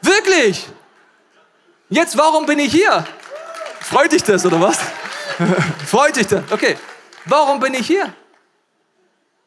[0.00, 0.66] Wirklich.
[1.90, 3.06] Jetzt, warum bin ich hier?
[3.80, 4.78] Freut dich das, oder was?
[5.86, 6.50] Freut dich das?
[6.50, 6.76] Okay.
[7.24, 8.12] Warum bin ich hier?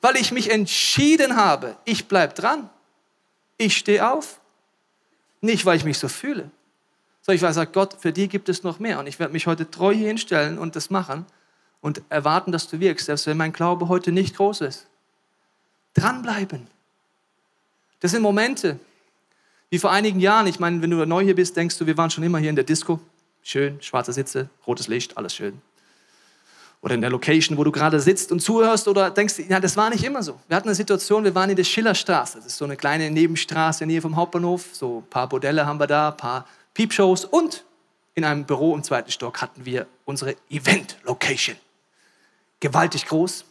[0.01, 2.69] Weil ich mich entschieden habe, ich bleibe dran.
[3.57, 4.39] Ich stehe auf.
[5.41, 6.51] Nicht, weil ich mich so fühle,
[7.21, 8.99] sondern ich weiß, Gott, für die gibt es noch mehr.
[8.99, 11.25] Und ich werde mich heute treu hier hinstellen und das machen
[11.81, 14.87] und erwarten, dass du wirkst, selbst wenn mein Glaube heute nicht groß ist.
[15.95, 16.67] Dranbleiben.
[17.99, 18.79] Das sind Momente,
[19.71, 20.45] wie vor einigen Jahren.
[20.45, 22.55] Ich meine, wenn du neu hier bist, denkst du, wir waren schon immer hier in
[22.55, 22.99] der Disco.
[23.41, 25.59] Schön, schwarze Sitze, rotes Licht, alles schön
[26.81, 29.89] oder in der Location, wo du gerade sitzt und zuhörst oder denkst, ja, das war
[29.91, 30.39] nicht immer so.
[30.47, 32.37] Wir hatten eine Situation, wir waren in der Schillerstraße.
[32.37, 34.65] Das ist so eine kleine Nebenstraße in der Nähe vom Hauptbahnhof.
[34.73, 37.65] So ein paar Bordelle haben wir da, ein paar Peepshows und
[38.15, 41.55] in einem Büro im zweiten Stock hatten wir unsere Event-Location.
[42.59, 43.45] Gewaltig groß.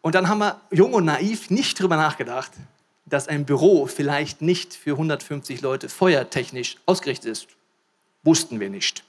[0.00, 2.50] Und dann haben wir jung und naiv nicht drüber nachgedacht,
[3.06, 7.46] dass ein Büro vielleicht nicht für 150 Leute feuertechnisch ausgerichtet ist.
[8.22, 9.04] Wussten wir nicht.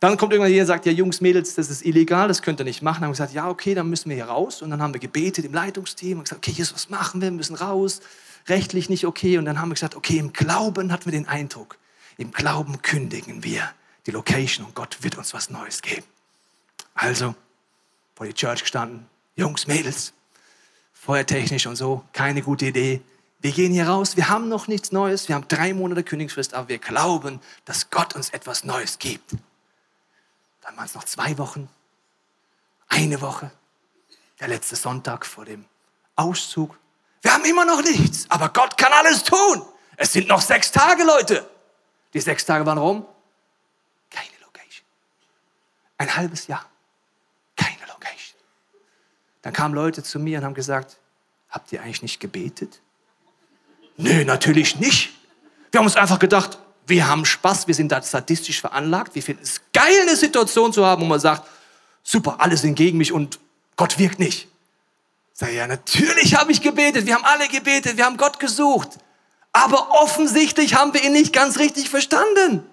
[0.00, 2.64] Dann kommt irgendwann jemand und sagt, ja Jungs, Mädels, das ist illegal, das könnt ihr
[2.64, 2.96] nicht machen.
[2.96, 4.60] Dann haben wir gesagt, ja okay, dann müssen wir hier raus.
[4.60, 7.28] Und dann haben wir gebetet im Leitungsteam und gesagt, okay, Jesus, was machen wir?
[7.28, 8.00] Wir müssen raus.
[8.48, 9.38] Rechtlich nicht okay.
[9.38, 11.78] Und dann haben wir gesagt, okay, im Glauben hatten wir den Eindruck,
[12.18, 13.70] im Glauben kündigen wir
[14.06, 16.04] die Location und Gott wird uns was Neues geben.
[16.94, 17.34] Also,
[18.14, 20.12] vor die Church gestanden, Jungs, Mädels,
[20.92, 23.00] feuertechnisch und so, keine gute Idee.
[23.40, 26.68] Wir gehen hier raus, wir haben noch nichts Neues, wir haben drei Monate Kündigungsfrist, aber
[26.68, 29.34] wir glauben, dass Gott uns etwas Neues gibt.
[30.64, 31.68] Dann waren es noch zwei Wochen,
[32.88, 33.50] eine Woche,
[34.40, 35.66] der letzte Sonntag vor dem
[36.16, 36.78] Auszug.
[37.20, 39.62] Wir haben immer noch nichts, aber Gott kann alles tun.
[39.96, 41.48] Es sind noch sechs Tage, Leute.
[42.14, 43.06] Die sechs Tage waren rum.
[44.10, 44.86] Keine Location.
[45.98, 46.64] Ein halbes Jahr.
[47.56, 48.38] Keine Location.
[49.42, 50.98] Dann kamen Leute zu mir und haben gesagt,
[51.50, 52.80] habt ihr eigentlich nicht gebetet?
[53.96, 55.12] Nö, natürlich nicht.
[55.70, 59.42] Wir haben uns einfach gedacht, wir haben Spaß, wir sind da sadistisch veranlagt, wir finden
[59.42, 61.48] es geil, eine Situation zu haben, wo man sagt,
[62.02, 63.38] super, alle sind gegen mich und
[63.76, 64.48] Gott wirkt nicht.
[65.32, 68.90] Sag ja, natürlich habe ich gebetet, wir haben alle gebetet, wir haben Gott gesucht.
[69.52, 72.64] Aber offensichtlich haben wir ihn nicht ganz richtig verstanden.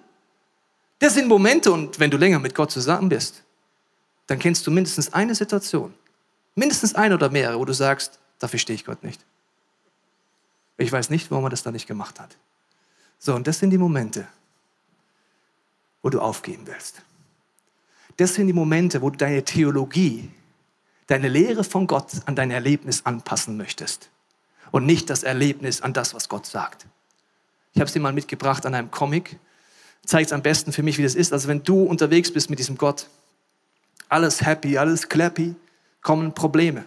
[0.98, 3.42] Das sind Momente, und wenn du länger mit Gott zusammen bist,
[4.26, 5.92] dann kennst du mindestens eine Situation,
[6.54, 9.20] mindestens eine oder mehrere, wo du sagst, da verstehe ich Gott nicht.
[10.76, 12.36] Ich weiß nicht, warum er das da nicht gemacht hat.
[13.24, 14.26] So, und das sind die Momente,
[16.02, 17.02] wo du aufgeben willst.
[18.16, 20.28] Das sind die Momente, wo du deine Theologie,
[21.06, 24.10] deine Lehre von Gott an dein Erlebnis anpassen möchtest
[24.72, 26.86] und nicht das Erlebnis an das, was Gott sagt.
[27.74, 29.38] Ich habe es dir mal mitgebracht an einem Comic.
[30.04, 31.32] Zeigt es am besten für mich, wie das ist.
[31.32, 33.06] Also wenn du unterwegs bist mit diesem Gott,
[34.08, 35.54] alles happy, alles clappy,
[36.00, 36.86] kommen Probleme.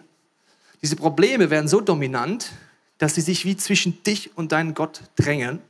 [0.81, 2.51] Diese Probleme werden so dominant,
[2.97, 5.61] dass sie sich wie zwischen dich und deinen Gott drängen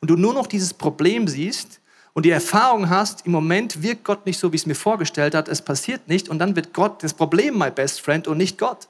[0.00, 1.80] und du nur noch dieses Problem siehst
[2.12, 5.48] und die Erfahrung hast, im Moment wirkt Gott nicht so, wie es mir vorgestellt hat,
[5.48, 8.88] es passiert nicht und dann wird Gott das Problem my best friend und nicht Gott.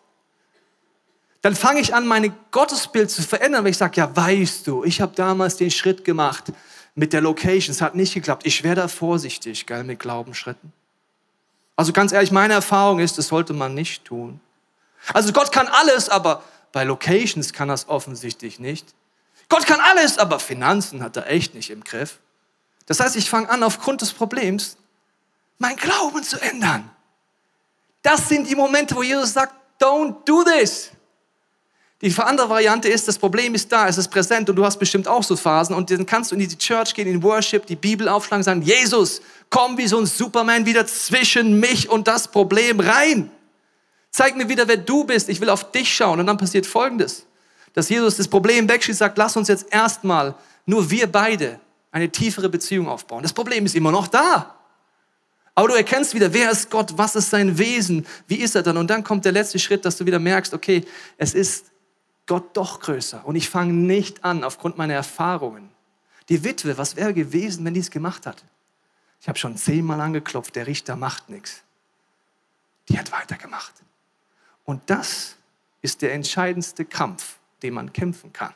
[1.43, 5.01] Dann fange ich an, mein Gottesbild zu verändern, weil ich sage, ja, weißt du, ich
[5.01, 6.53] habe damals den Schritt gemacht
[6.95, 8.45] mit der Location, es hat nicht geklappt.
[8.45, 10.73] Ich wäre da vorsichtig, geil, mit Glaubensschritten.
[11.77, 14.39] Also ganz ehrlich, meine Erfahrung ist, das sollte man nicht tun.
[15.15, 16.43] Also Gott kann alles, aber
[16.73, 18.87] bei Locations kann es offensichtlich nicht.
[19.51, 22.19] Gott kann alles, aber Finanzen hat er echt nicht im Griff.
[22.87, 24.79] Das heißt, ich fange an, aufgrund des Problems
[25.59, 26.91] mein Glauben zu ändern.
[28.01, 30.91] Das sind die Momente, wo Jesus sagt, don't do this.
[32.01, 35.07] Die andere Variante ist, das Problem ist da, es ist präsent und du hast bestimmt
[35.07, 38.09] auch so Phasen und dann kannst du in die Church gehen, in Worship, die Bibel
[38.09, 43.31] aufschlagen sagen, Jesus, komm wie so ein Superman wieder zwischen mich und das Problem rein.
[44.11, 45.29] Zeig mir wieder, wer du bist.
[45.29, 46.21] Ich will auf dich schauen.
[46.21, 47.27] Und dann passiert Folgendes,
[47.73, 50.35] dass Jesus das Problem wegschießt, sagt, lass uns jetzt erstmal
[50.67, 53.23] nur wir beide eine tiefere Beziehung aufbauen.
[53.23, 54.57] Das Problem ist immer noch da.
[55.55, 58.77] Aber du erkennst wieder, wer ist Gott, was ist sein Wesen, wie ist er dann?
[58.77, 60.85] Und dann kommt der letzte Schritt, dass du wieder merkst, okay,
[61.19, 61.67] es ist
[62.27, 63.27] Gott doch größer.
[63.27, 65.69] Und ich fange nicht an, aufgrund meiner Erfahrungen.
[66.29, 68.45] Die Witwe, was wäre gewesen, wenn die es gemacht hat?
[69.21, 71.63] Ich habe schon zehnmal angeklopft, der Richter macht nichts.
[72.89, 73.75] Die hat weitergemacht.
[74.65, 75.35] Und das
[75.83, 78.55] ist der entscheidendste Kampf, den man kämpfen kann.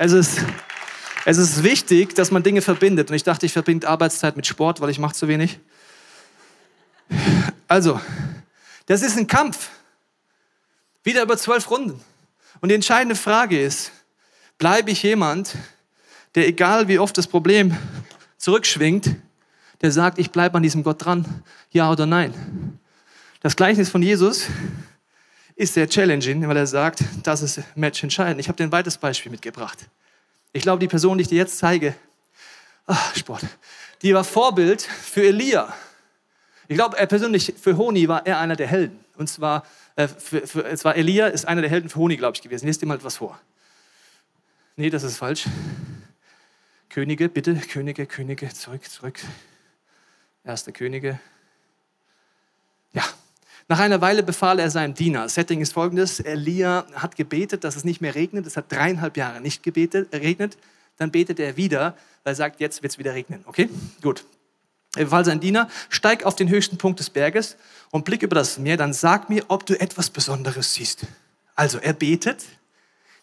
[0.00, 0.40] Es ist
[1.28, 3.10] es ist wichtig, dass man Dinge verbindet.
[3.10, 5.60] Und ich dachte, ich verbinde Arbeitszeit mit Sport, weil ich mache zu wenig.
[7.66, 8.00] Also,
[8.86, 9.68] das ist ein Kampf.
[11.04, 12.00] Wieder über zwölf Runden.
[12.62, 13.92] Und die entscheidende Frage ist,
[14.56, 15.54] bleibe ich jemand,
[16.34, 17.76] der egal wie oft das Problem
[18.38, 19.14] zurückschwingt,
[19.82, 22.78] der sagt, ich bleibe an diesem Gott dran, ja oder nein.
[23.40, 24.46] Das Gleichnis von Jesus
[25.56, 28.40] ist sehr challenging, weil er sagt, das ist Match entscheidend.
[28.40, 29.88] Ich habe dir ein weiteres Beispiel mitgebracht.
[30.52, 31.94] Ich glaube, die Person, die ich dir jetzt zeige,
[32.86, 33.44] ach, Sport,
[34.02, 35.74] die war Vorbild für Elia.
[36.68, 39.04] Ich glaube, er persönlich, für Honi war er einer der Helden.
[39.16, 39.64] Und zwar,
[39.96, 42.66] äh, für, für, es war Elia, ist einer der Helden für Honi, glaube ich, gewesen.
[42.66, 43.38] Lest dir mal etwas vor.
[44.76, 45.46] Nee, das ist falsch.
[46.88, 49.18] Könige, bitte, Könige, Könige, zurück, zurück.
[50.44, 51.18] Erste Könige.
[52.92, 53.04] Ja,
[53.68, 55.28] nach einer Weile befahl er seinem Diener.
[55.28, 58.46] Setting ist folgendes: Elia hat gebetet, dass es nicht mehr regnet.
[58.46, 60.56] Es hat dreieinhalb Jahre nicht gebetet, regnet.
[60.96, 63.44] Dann betet er wieder, weil er sagt, jetzt wird es wieder regnen.
[63.46, 63.68] Okay?
[64.02, 64.24] Gut.
[64.96, 67.56] Er befahl seinen Diener, steig auf den höchsten Punkt des Berges
[67.90, 71.06] und blick über das Meer, dann sag mir, ob du etwas Besonderes siehst.
[71.54, 72.46] Also er betet,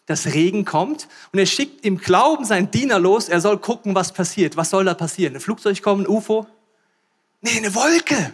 [0.06, 4.12] dass Regen kommt und er schickt im Glauben seinen Diener los, er soll gucken, was
[4.12, 4.56] passiert.
[4.56, 5.34] Was soll da passieren?
[5.34, 6.46] Ein Flugzeug kommen, UFO?
[7.40, 8.32] Nee, eine Wolke.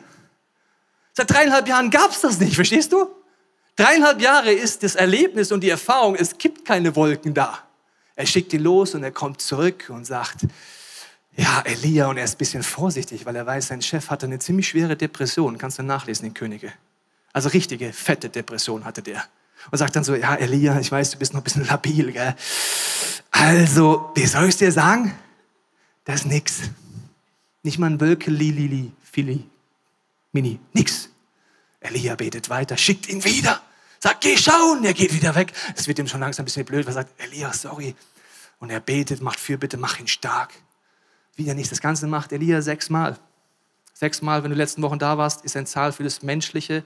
[1.14, 3.09] Seit dreieinhalb Jahren gab es das nicht, verstehst du?
[3.77, 7.59] Dreieinhalb Jahre ist das Erlebnis und die Erfahrung, es gibt keine Wolken da.
[8.14, 10.46] Er schickt ihn los und er kommt zurück und sagt,
[11.37, 14.38] ja, Elia, und er ist ein bisschen vorsichtig, weil er weiß, sein Chef hatte eine
[14.38, 15.57] ziemlich schwere Depression.
[15.57, 16.72] Kannst du nachlesen in Könige.
[17.33, 19.25] Also richtige, fette Depression hatte der.
[19.70, 22.35] Und sagt dann so, ja, Elia, ich weiß, du bist noch ein bisschen labil, gell?
[23.31, 25.14] Also, wie soll ich dir sagen?
[26.05, 26.61] Das ist nix.
[27.62, 29.44] Nicht mal ein Wölke, Lili, Fili,
[30.33, 31.11] Mini, nix.
[31.81, 33.61] Elia betet weiter, schickt ihn wieder.
[34.01, 34.85] Sagt, geh schauen.
[34.85, 35.53] Er geht wieder weg.
[35.77, 37.95] Es wird ihm schon langsam ein bisschen blöd, weil er sagt, Elia, sorry.
[38.59, 40.53] Und er betet, macht Fürbitte, mach ihn stark.
[41.37, 41.71] Wieder nicht.
[41.71, 43.18] Das Ganze macht Elia sechsmal.
[43.95, 46.85] Sechsmal, wenn du letzten Wochen da warst, ist ein Zahl für das Menschliche.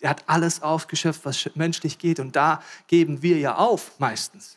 [0.00, 2.20] Er hat alles aufgeschöpft, was menschlich geht.
[2.20, 4.56] Und da geben wir ja auf meistens.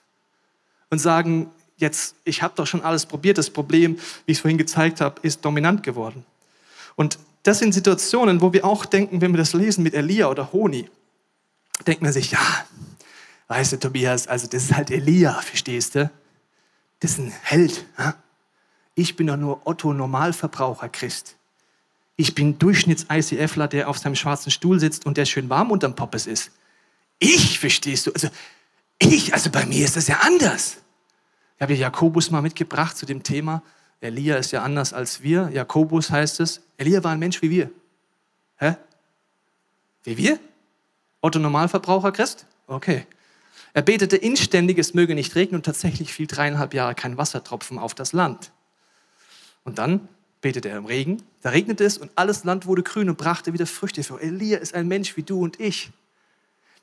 [0.90, 3.38] Und sagen, jetzt, ich habe doch schon alles probiert.
[3.38, 6.26] Das Problem, wie ich es vorhin gezeigt habe, ist dominant geworden.
[6.96, 10.52] Und das sind Situationen, wo wir auch denken, wenn wir das lesen mit Elia oder
[10.52, 10.90] Honi,
[11.86, 12.40] denkt man sich, ja,
[13.48, 16.12] weißt du, Tobias, also das ist halt Elia, verstehst du?
[17.00, 17.86] Das ist ein Held.
[17.98, 18.16] Ja?
[18.96, 21.38] Ich bin doch nur Otto Normalverbraucher Christ.
[22.18, 26.28] Ich bin Durchschnitts-ICFler, der auf seinem schwarzen Stuhl sitzt und der schön warm unterm Poppes
[26.28, 26.52] ist.
[27.18, 28.12] Ich, verstehst du?
[28.12, 28.28] Also,
[29.00, 30.80] ich, also bei mir ist das ja anders.
[31.56, 33.64] Ich habe ja Jakobus mal mitgebracht zu dem Thema.
[34.00, 35.50] Elia ist ja anders als wir.
[35.52, 36.62] Jakobus heißt es.
[36.78, 37.72] Elia war ein Mensch wie wir.
[38.58, 38.76] Hä?
[40.04, 40.40] Wie wir?
[41.22, 42.46] Otto Normalverbraucher Christ?
[42.68, 43.06] Okay.
[43.74, 47.94] Er betete inständig, es möge nicht regnen und tatsächlich fiel dreieinhalb Jahre kein Wassertropfen auf
[47.94, 48.52] das Land.
[49.64, 50.08] Und dann
[50.42, 53.66] betete er im Regen, da regnete es und alles Land wurde grün und brachte wieder
[53.66, 54.22] Früchte vor.
[54.22, 55.92] Elia ist ein Mensch wie du und ich.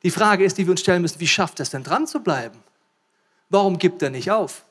[0.02, 2.20] Die Frage ist, die wir uns stellen müssen, wie schafft er es denn dran zu
[2.20, 2.58] bleiben?
[3.48, 4.64] Warum gibt er nicht auf?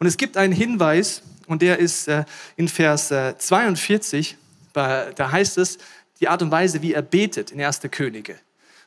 [0.00, 2.24] Und es gibt einen Hinweis, und der ist äh,
[2.56, 4.32] in Vers 42,
[4.74, 5.78] äh, da heißt es,
[6.20, 7.80] die Art und Weise, wie er betet in 1.
[7.90, 8.38] Könige.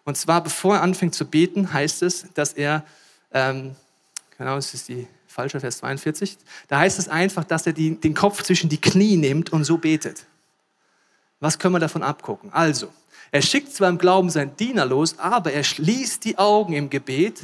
[0.05, 2.83] Und zwar, bevor er anfängt zu beten, heißt es, dass er,
[3.31, 3.75] ähm,
[4.37, 8.13] genau, das ist die falsche Vers 42, da heißt es einfach, dass er die, den
[8.13, 10.25] Kopf zwischen die Knie nimmt und so betet.
[11.39, 12.51] Was können wir davon abgucken?
[12.53, 12.91] Also,
[13.31, 17.41] er schickt zwar im Glauben seinen Diener los, aber er schließt die Augen im Gebet,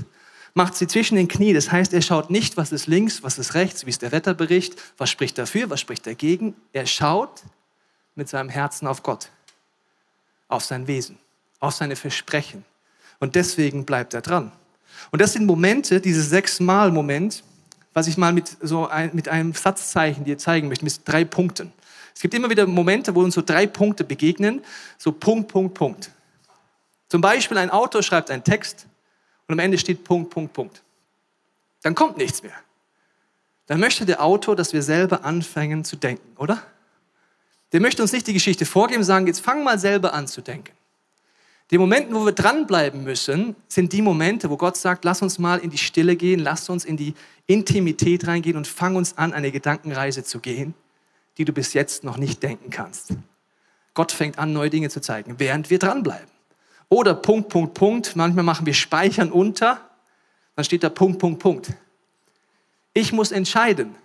[0.59, 1.53] macht sie zwischen den Knie.
[1.53, 4.75] Das heißt, er schaut nicht, was ist links, was ist rechts, wie ist der Wetterbericht,
[4.97, 6.53] was spricht dafür, was spricht dagegen.
[6.73, 7.43] Er schaut
[8.15, 9.29] mit seinem Herzen auf Gott,
[10.49, 11.17] auf sein Wesen,
[11.61, 12.65] auf seine Versprechen.
[13.21, 14.51] Und deswegen bleibt er dran.
[15.11, 17.41] Und das sind Momente, dieses sechsmal-Moment,
[17.93, 21.71] was ich mal mit, so ein, mit einem Satzzeichen dir zeigen möchte, mit drei Punkten.
[22.13, 24.61] Es gibt immer wieder Momente, wo uns so drei Punkte begegnen,
[24.97, 26.11] so Punkt, Punkt, Punkt.
[27.07, 28.88] Zum Beispiel ein Autor schreibt einen Text
[29.49, 30.83] und am Ende steht Punkt, Punkt, Punkt.
[31.81, 32.53] Dann kommt nichts mehr.
[33.65, 36.61] Dann möchte der Autor, dass wir selber anfangen zu denken, oder?
[37.71, 40.71] Der möchte uns nicht die Geschichte vorgeben, sagen, jetzt fang mal selber an zu denken.
[41.71, 45.59] Die Momente, wo wir dranbleiben müssen, sind die Momente, wo Gott sagt, lass uns mal
[45.59, 47.15] in die Stille gehen, lass uns in die
[47.47, 50.75] Intimität reingehen und fang uns an, eine Gedankenreise zu gehen,
[51.37, 53.13] die du bis jetzt noch nicht denken kannst.
[53.95, 56.38] Gott fängt an, neue Dinge zu zeigen, während wir dranbleiben.
[56.89, 58.15] Oder Punkt, Punkt, Punkt.
[58.15, 59.79] Manchmal machen wir Speichern unter,
[60.55, 61.69] dann steht da Punkt, Punkt, Punkt.
[62.93, 63.95] Ich muss entscheiden,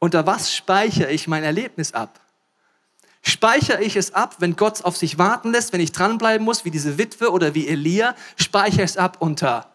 [0.00, 2.20] unter was speichere ich mein Erlebnis ab?
[3.22, 6.70] Speichere ich es ab, wenn Gott auf sich warten lässt, wenn ich dranbleiben muss, wie
[6.70, 8.14] diese Witwe oder wie Elia?
[8.36, 9.70] Speichere es ab unter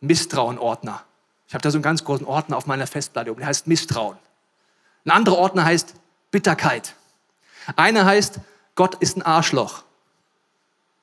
[0.00, 1.02] Misstrauenordner.
[1.48, 4.16] Ich habe da so einen ganz großen Ordner auf meiner Festplatte, der heißt Misstrauen.
[5.04, 5.94] Ein anderer Ordner heißt
[6.30, 6.94] Bitterkeit.
[7.74, 8.38] Einer heißt,
[8.76, 9.82] Gott ist ein Arschloch.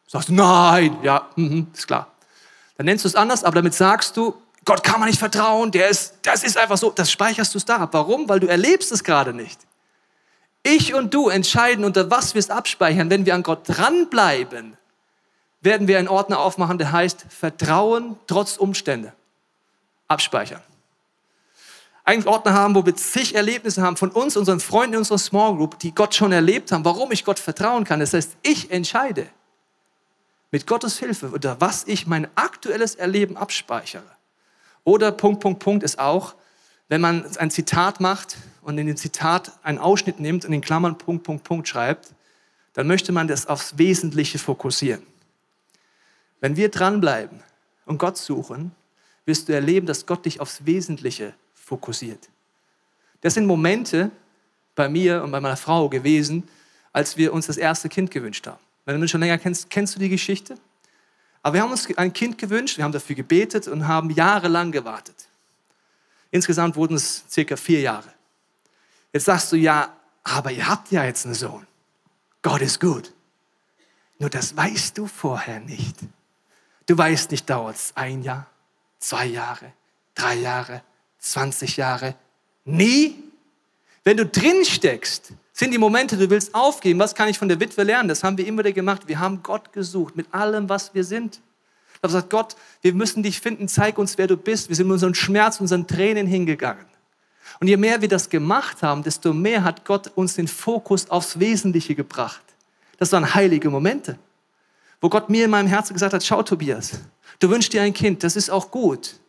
[0.07, 2.07] Sagst du, nein, ja, mhm, ist klar.
[2.77, 5.89] Dann nennst du es anders, aber damit sagst du, Gott kann man nicht vertrauen, der
[5.89, 7.89] ist, das ist einfach so, das speicherst du es da ab.
[7.93, 8.27] Warum?
[8.27, 9.59] Weil du erlebst es gerade nicht.
[10.63, 13.09] Ich und du entscheiden, unter was wir es abspeichern.
[13.09, 14.77] Wenn wir an Gott dranbleiben,
[15.61, 19.13] werden wir einen Ordner aufmachen, der heißt Vertrauen trotz Umstände.
[20.07, 20.61] Abspeichern.
[22.03, 25.55] Eigentlich Ordner haben, wo wir zig Erlebnisse haben von uns, unseren Freunden in unserer Small
[25.55, 27.99] Group, die Gott schon erlebt haben, warum ich Gott vertrauen kann.
[27.99, 29.27] Das heißt, ich entscheide
[30.51, 34.17] mit Gottes Hilfe, unter was ich mein aktuelles Erleben abspeichere.
[34.83, 36.35] Oder Punkt, Punkt, Punkt ist auch,
[36.87, 40.97] wenn man ein Zitat macht und in dem Zitat einen Ausschnitt nimmt und in Klammern
[40.97, 42.13] Punkt, Punkt, Punkt schreibt,
[42.73, 45.03] dann möchte man das aufs Wesentliche fokussieren.
[46.39, 47.41] Wenn wir dranbleiben
[47.85, 48.71] und Gott suchen,
[49.25, 52.29] wirst du erleben, dass Gott dich aufs Wesentliche fokussiert.
[53.21, 54.11] Das sind Momente
[54.75, 56.47] bei mir und bei meiner Frau gewesen,
[56.93, 58.66] als wir uns das erste Kind gewünscht haben.
[58.87, 60.57] Wenn du mich schon länger kennst, kennst du die Geschichte?
[61.43, 65.27] Aber wir haben uns ein Kind gewünscht, wir haben dafür gebetet und haben jahrelang gewartet.
[66.31, 68.13] Insgesamt wurden es circa vier Jahre.
[69.11, 71.67] Jetzt sagst du, ja, aber ihr habt ja jetzt einen Sohn.
[72.41, 73.13] Gott ist gut.
[74.19, 75.97] Nur das weißt du vorher nicht.
[76.85, 78.47] Du weißt nicht, dauert es ein Jahr,
[78.99, 79.73] zwei Jahre,
[80.15, 80.81] drei Jahre,
[81.19, 82.15] 20 Jahre.
[82.63, 83.21] Nie.
[84.05, 86.99] Wenn du drin steckst, sind die Momente, du willst aufgeben.
[86.99, 88.07] Was kann ich von der Witwe lernen?
[88.07, 89.07] Das haben wir immer wieder gemacht.
[89.07, 91.41] Wir haben Gott gesucht mit allem, was wir sind.
[91.89, 94.69] Ich habe gesagt, Gott, wir müssen dich finden, zeig uns, wer du bist.
[94.69, 96.85] Wir sind mit unseren Schmerz, unseren Tränen hingegangen.
[97.59, 101.39] Und je mehr wir das gemacht haben, desto mehr hat Gott uns den Fokus aufs
[101.39, 102.43] Wesentliche gebracht.
[102.99, 104.19] Das waren heilige Momente,
[105.01, 106.99] wo Gott mir in meinem Herzen gesagt hat, schau Tobias,
[107.39, 109.19] du wünschst dir ein Kind, das ist auch gut.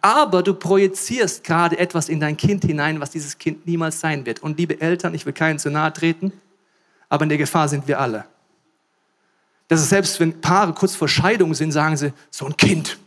[0.00, 4.42] Aber du projizierst gerade etwas in dein Kind hinein, was dieses Kind niemals sein wird.
[4.42, 6.32] Und liebe Eltern, ich will keinen zu nahe treten,
[7.08, 8.26] aber in der Gefahr sind wir alle.
[9.68, 12.98] Dass es selbst wenn Paare kurz vor Scheidung sind, sagen sie, so ein Kind,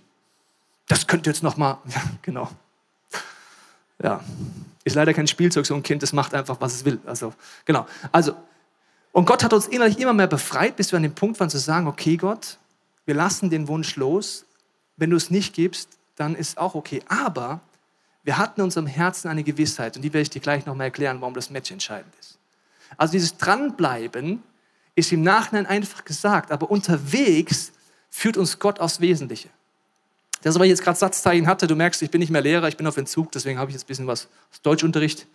[0.88, 2.50] das könnte jetzt noch mal, ja, genau.
[4.04, 4.24] Ja,
[4.84, 7.00] ist leider kein Spielzeug, so ein Kind, das macht einfach, was es will.
[7.06, 7.34] Also,
[7.66, 7.86] genau.
[8.12, 8.34] Also,
[9.12, 11.60] Und Gott hat uns innerlich immer mehr befreit, bis wir an dem Punkt waren zu
[11.60, 12.58] sagen, okay Gott,
[13.06, 14.46] wir lassen den Wunsch los.
[14.98, 15.90] Wenn du es nicht gibst,
[16.22, 17.02] dann ist auch okay.
[17.08, 17.60] Aber
[18.24, 21.20] wir hatten in unserem Herzen eine Gewissheit und die werde ich dir gleich nochmal erklären,
[21.20, 22.38] warum das Match entscheidend ist.
[22.96, 24.44] Also dieses Dranbleiben
[24.94, 27.72] ist im Nachhinein einfach gesagt, aber unterwegs
[28.12, 29.50] führt uns Gott aufs Wesentliche.
[30.44, 32.78] Das, was ich jetzt gerade Satzzeichen hatte, du merkst, ich bin nicht mehr Lehrer, ich
[32.78, 35.26] bin auf Entzug, deswegen habe ich jetzt ein bisschen was aus Deutschunterricht.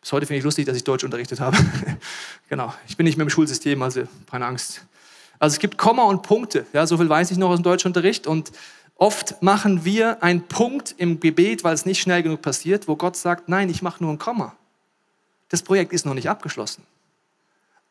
[0.00, 1.56] Bis heute finde ich lustig, dass ich Deutsch unterrichtet habe.
[2.48, 4.82] genau, ich bin nicht mehr im Schulsystem, also keine Angst.
[5.38, 8.26] Also es gibt Komma und Punkte, ja, so viel weiß ich noch aus dem Deutschunterricht
[8.26, 8.52] und
[8.96, 13.16] oft machen wir einen Punkt im Gebet, weil es nicht schnell genug passiert, wo Gott
[13.16, 14.56] sagt, nein, ich mache nur ein Komma.
[15.48, 16.84] Das Projekt ist noch nicht abgeschlossen.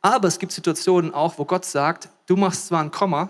[0.01, 3.29] Aber es gibt Situationen auch, wo Gott sagt, du machst zwar ein Komma,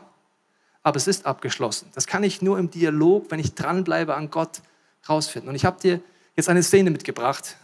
[0.83, 1.89] aber es ist abgeschlossen.
[1.95, 4.61] Das kann ich nur im Dialog, wenn ich dranbleibe an Gott,
[5.07, 5.49] rausfinden.
[5.49, 6.01] Und ich habe dir
[6.35, 7.55] jetzt eine Szene mitgebracht,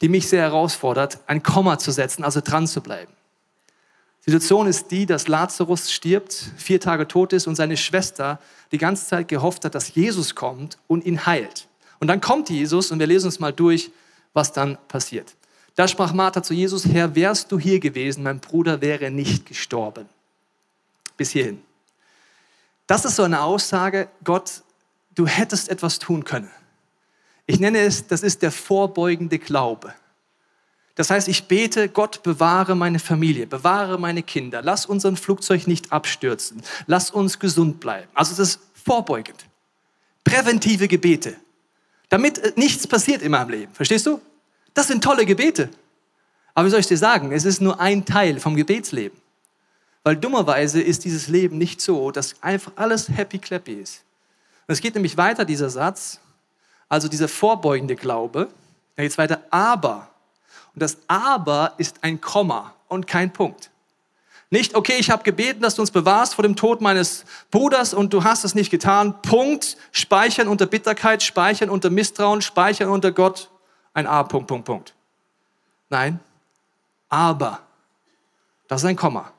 [0.00, 3.12] die mich sehr herausfordert, ein Komma zu setzen, also dran zu bleiben.
[4.26, 8.40] Situation ist die, dass Lazarus stirbt, vier Tage tot ist und seine Schwester
[8.72, 11.68] die ganze Zeit gehofft hat, dass Jesus kommt und ihn heilt.
[12.00, 13.90] Und dann kommt Jesus und wir lesen uns mal durch,
[14.32, 15.34] was dann passiert.
[15.76, 20.08] Da sprach Martha zu Jesus, Herr, wärst du hier gewesen, mein Bruder wäre nicht gestorben.
[21.16, 21.62] Bis hierhin.
[22.86, 24.62] Das ist so eine Aussage, Gott,
[25.14, 26.50] du hättest etwas tun können.
[27.46, 29.94] Ich nenne es, das ist der vorbeugende Glaube.
[30.96, 35.92] Das heißt, ich bete, Gott bewahre meine Familie, bewahre meine Kinder, lass unseren Flugzeug nicht
[35.92, 38.08] abstürzen, lass uns gesund bleiben.
[38.14, 39.46] Also das ist vorbeugend.
[40.24, 41.36] Präventive Gebete,
[42.08, 43.74] damit äh, nichts passiert in meinem Leben.
[43.74, 44.20] Verstehst du?
[44.72, 45.68] Das sind tolle Gebete.
[46.54, 49.18] Aber wie soll ich dir sagen, es ist nur ein Teil vom Gebetsleben.
[50.02, 54.04] Weil dummerweise ist dieses Leben nicht so, dass einfach alles happy clappy ist.
[54.66, 56.20] Und es geht nämlich weiter, dieser Satz,
[56.88, 58.48] also dieser vorbeugende Glaube.
[58.94, 60.08] Da geht es weiter, aber.
[60.76, 63.70] Und das aber ist ein Komma und kein Punkt.
[64.50, 68.12] Nicht, okay, ich habe gebeten, dass du uns bewahrst vor dem Tod meines Bruders und
[68.12, 69.22] du hast es nicht getan.
[69.22, 69.78] Punkt.
[69.90, 73.50] Speichern unter Bitterkeit, speichern unter Misstrauen, speichern unter Gott.
[73.94, 74.94] Ein A, Punkt, Punkt, Punkt.
[75.88, 76.20] Nein,
[77.08, 77.60] aber.
[78.68, 79.32] Das ist ein Komma.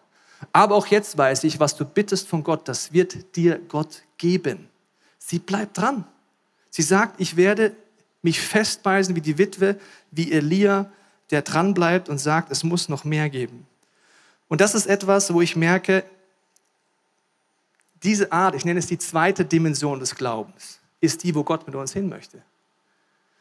[0.52, 4.70] Aber auch jetzt weiß ich, was du bittest von Gott, das wird dir Gott geben.
[5.20, 6.04] Sie bleibt dran.
[6.72, 7.76] Sie sagt, ich werde
[8.24, 9.80] mich festbeißen wie die Witwe,
[10.10, 10.92] wie Elia,
[11.32, 13.66] der dran bleibt und sagt, es muss noch mehr geben.
[14.48, 16.04] Und das ist etwas, wo ich merke,
[18.04, 21.76] diese Art, ich nenne es die zweite Dimension des Glaubens, ist die, wo Gott mit
[21.76, 22.42] uns hin möchte.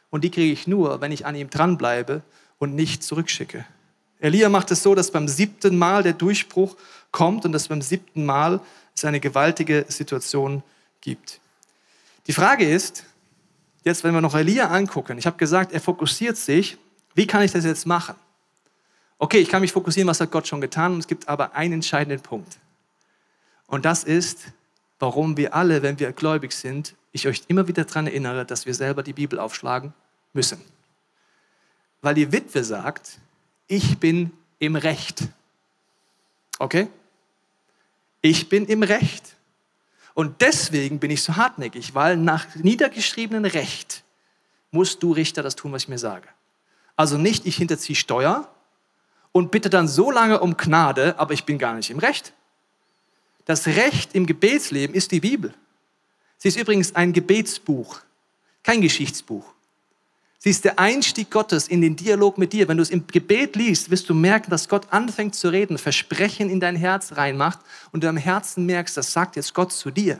[0.09, 2.23] Und die kriege ich nur, wenn ich an ihm dranbleibe
[2.57, 3.65] und nicht zurückschicke.
[4.19, 6.75] Elia macht es so, dass beim siebten Mal der Durchbruch
[7.11, 8.59] kommt und dass beim siebten Mal
[8.95, 10.63] es eine gewaltige Situation
[11.01, 11.39] gibt.
[12.25, 13.05] Die Frage ist,
[13.83, 16.77] jetzt wenn wir noch Elia angucken, ich habe gesagt, er fokussiert sich,
[17.17, 18.15] wie kann ich das jetzt machen?
[19.17, 22.21] Okay, ich kann mich fokussieren, was hat Gott schon getan, es gibt aber einen entscheidenden
[22.21, 22.59] Punkt.
[23.65, 24.53] Und das ist,
[24.99, 28.75] warum wir alle, wenn wir gläubig sind, ich euch immer wieder daran erinnere, dass wir
[28.75, 29.93] selber die Bibel aufschlagen
[30.33, 30.61] müssen.
[32.01, 33.17] Weil die Witwe sagt,
[33.65, 35.23] ich bin im Recht.
[36.59, 36.87] Okay?
[38.21, 39.35] Ich bin im Recht.
[40.13, 44.03] Und deswegen bin ich so hartnäckig, weil nach niedergeschriebenen Recht
[44.69, 46.27] musst du Richter das tun, was ich mir sage.
[46.97, 48.49] Also nicht, ich hinterziehe Steuer
[49.31, 52.33] und bitte dann so lange um Gnade, aber ich bin gar nicht im Recht.
[53.45, 55.53] Das Recht im Gebetsleben ist die Bibel.
[56.37, 58.01] Sie ist übrigens ein Gebetsbuch,
[58.63, 59.45] kein Geschichtsbuch.
[60.39, 62.67] Sie ist der Einstieg Gottes in den Dialog mit dir.
[62.67, 66.49] Wenn du es im Gebet liest, wirst du merken, dass Gott anfängt zu reden, Versprechen
[66.49, 67.59] in dein Herz reinmacht
[67.91, 70.19] und du am Herzen merkst, das sagt jetzt Gott zu dir.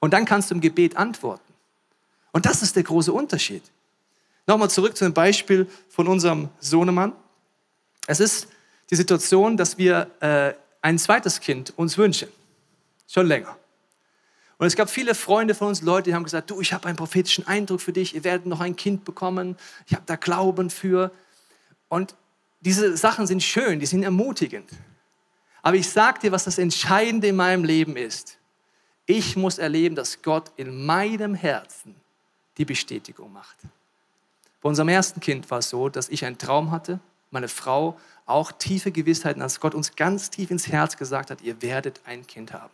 [0.00, 1.52] Und dann kannst du im Gebet antworten.
[2.32, 3.62] Und das ist der große Unterschied.
[4.46, 7.12] Nochmal zurück zu dem Beispiel von unserem Sohnemann.
[8.06, 8.48] Es ist
[8.90, 12.28] die Situation, dass wir äh, ein zweites Kind uns wünschen.
[13.08, 13.56] Schon länger.
[14.58, 16.96] Und es gab viele Freunde von uns, Leute, die haben gesagt, du, ich habe einen
[16.96, 21.10] prophetischen Eindruck für dich, ihr werdet noch ein Kind bekommen, ich habe da Glauben für.
[21.88, 22.14] Und
[22.60, 24.70] diese Sachen sind schön, die sind ermutigend.
[25.62, 28.38] Aber ich sage dir, was das Entscheidende in meinem Leben ist.
[29.04, 31.94] Ich muss erleben, dass Gott in meinem Herzen
[32.56, 33.56] die Bestätigung macht.
[34.66, 36.98] Bei unserem ersten Kind war es so, dass ich einen Traum hatte,
[37.30, 41.62] meine Frau auch tiefe Gewissheiten, als Gott uns ganz tief ins Herz gesagt hat, ihr
[41.62, 42.72] werdet ein Kind haben.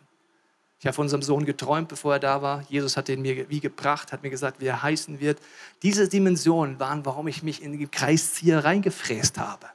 [0.79, 2.63] Ich habe von unserem Sohn geträumt, bevor er da war.
[2.67, 5.39] Jesus hat ihn mir wie gebracht, hat mir gesagt, wie er heißen wird.
[5.83, 9.67] Diese Dimensionen waren, warum ich mich in die Kreiszieher reingefräst habe.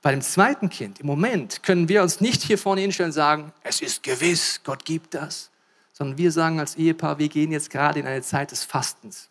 [0.00, 3.52] Bei dem zweiten Kind, im Moment, können wir uns nicht hier vorne hinstellen und sagen,
[3.62, 5.52] es ist gewiss, Gott gibt das.
[5.92, 9.28] Sondern wir sagen als Ehepaar, wir gehen jetzt gerade in eine Zeit des Fastens.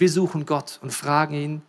[0.00, 1.62] Wir suchen Gott und fragen ihn,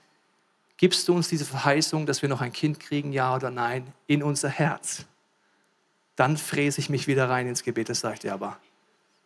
[0.77, 4.23] gibst du uns diese Verheißung, dass wir noch ein Kind kriegen, ja oder nein, in
[4.23, 5.05] unser Herz.
[6.15, 8.57] Dann fräse ich mich wieder rein ins Gebet, das sagt er aber,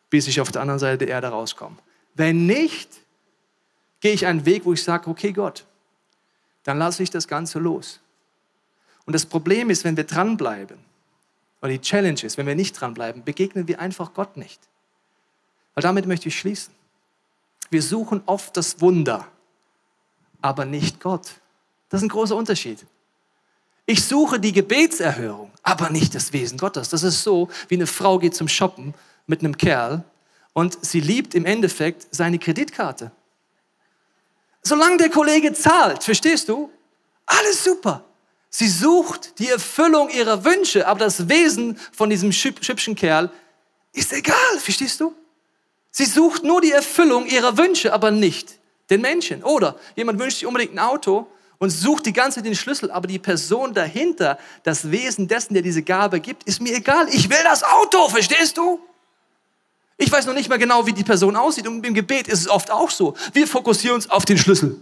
[0.09, 1.75] bis ich auf der anderen Seite der Erde rauskomme.
[2.15, 2.89] Wenn nicht,
[3.99, 5.65] gehe ich einen Weg, wo ich sage, okay Gott,
[6.63, 7.99] dann lasse ich das Ganze los.
[9.05, 10.79] Und das Problem ist, wenn wir dranbleiben,
[11.61, 14.59] oder die Challenge ist, wenn wir nicht dranbleiben, begegnen wir einfach Gott nicht.
[15.75, 16.73] Weil damit möchte ich schließen.
[17.69, 19.27] Wir suchen oft das Wunder,
[20.41, 21.27] aber nicht Gott.
[21.89, 22.85] Das ist ein großer Unterschied.
[23.85, 26.89] Ich suche die Gebetserhörung, aber nicht das Wesen Gottes.
[26.89, 28.93] Das ist so, wie eine Frau geht zum Shoppen
[29.27, 30.03] mit einem Kerl
[30.53, 33.11] und sie liebt im Endeffekt seine Kreditkarte.
[34.63, 36.71] Solange der Kollege zahlt, verstehst du?
[37.25, 38.03] Alles super.
[38.49, 43.29] Sie sucht die Erfüllung ihrer Wünsche, aber das Wesen von diesem schübschen Kerl
[43.93, 45.13] ist egal, verstehst du?
[45.97, 49.41] Sie sucht nur die Erfüllung ihrer Wünsche, aber nicht den Menschen.
[49.45, 51.25] Oder jemand wünscht sich unbedingt ein Auto
[51.57, 55.63] und sucht die ganze Zeit den Schlüssel, aber die Person dahinter, das Wesen dessen, der
[55.63, 57.07] diese Gabe gibt, ist mir egal.
[57.13, 58.77] Ich will das Auto, verstehst du?
[59.95, 61.65] Ich weiß noch nicht mal genau, wie die Person aussieht.
[61.65, 63.15] Und im Gebet ist es oft auch so.
[63.31, 64.75] Wir fokussieren uns auf den Schlüssel.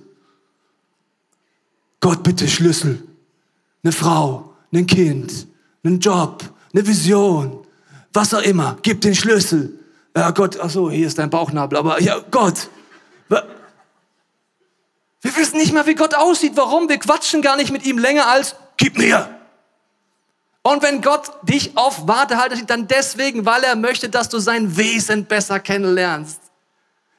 [2.00, 3.04] Gott, bitte Schlüssel.
[3.84, 5.46] Eine Frau, ein Kind,
[5.84, 6.44] einen Job,
[6.74, 7.68] eine Vision,
[8.14, 8.78] was auch immer.
[8.82, 9.78] Gib den Schlüssel.
[10.16, 11.78] Ja, Gott, ach so, hier ist dein Bauchnabel.
[11.78, 12.70] Aber ja, Gott.
[15.24, 16.52] Wir wissen nicht mal, wie Gott aussieht.
[16.56, 16.90] Warum?
[16.90, 19.40] Wir quatschen gar nicht mit ihm länger als, gib mir.
[20.64, 24.76] Und wenn Gott dich auf Wartehalte sieht, dann deswegen, weil er möchte, dass du sein
[24.76, 26.42] Wesen besser kennenlernst.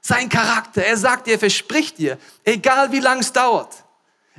[0.03, 0.85] Sein Charakter.
[0.85, 3.85] Er sagt dir, er verspricht dir, egal wie lang es dauert,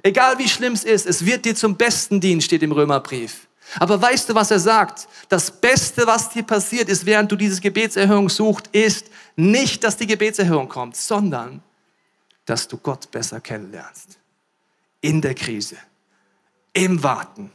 [0.03, 3.44] egal wie schlimm es ist, es wird dir zum Besten dienen, steht im Römerbrief.
[3.79, 5.07] Aber weißt du, was er sagt?
[5.29, 10.07] Das Beste, was dir passiert ist, während du diese Gebetserhörung suchst, ist nicht, dass die
[10.07, 11.61] Gebetserhörung kommt, sondern
[12.45, 14.19] dass du Gott besser kennenlernst.
[15.01, 15.77] In der Krise,
[16.73, 17.51] im Warten,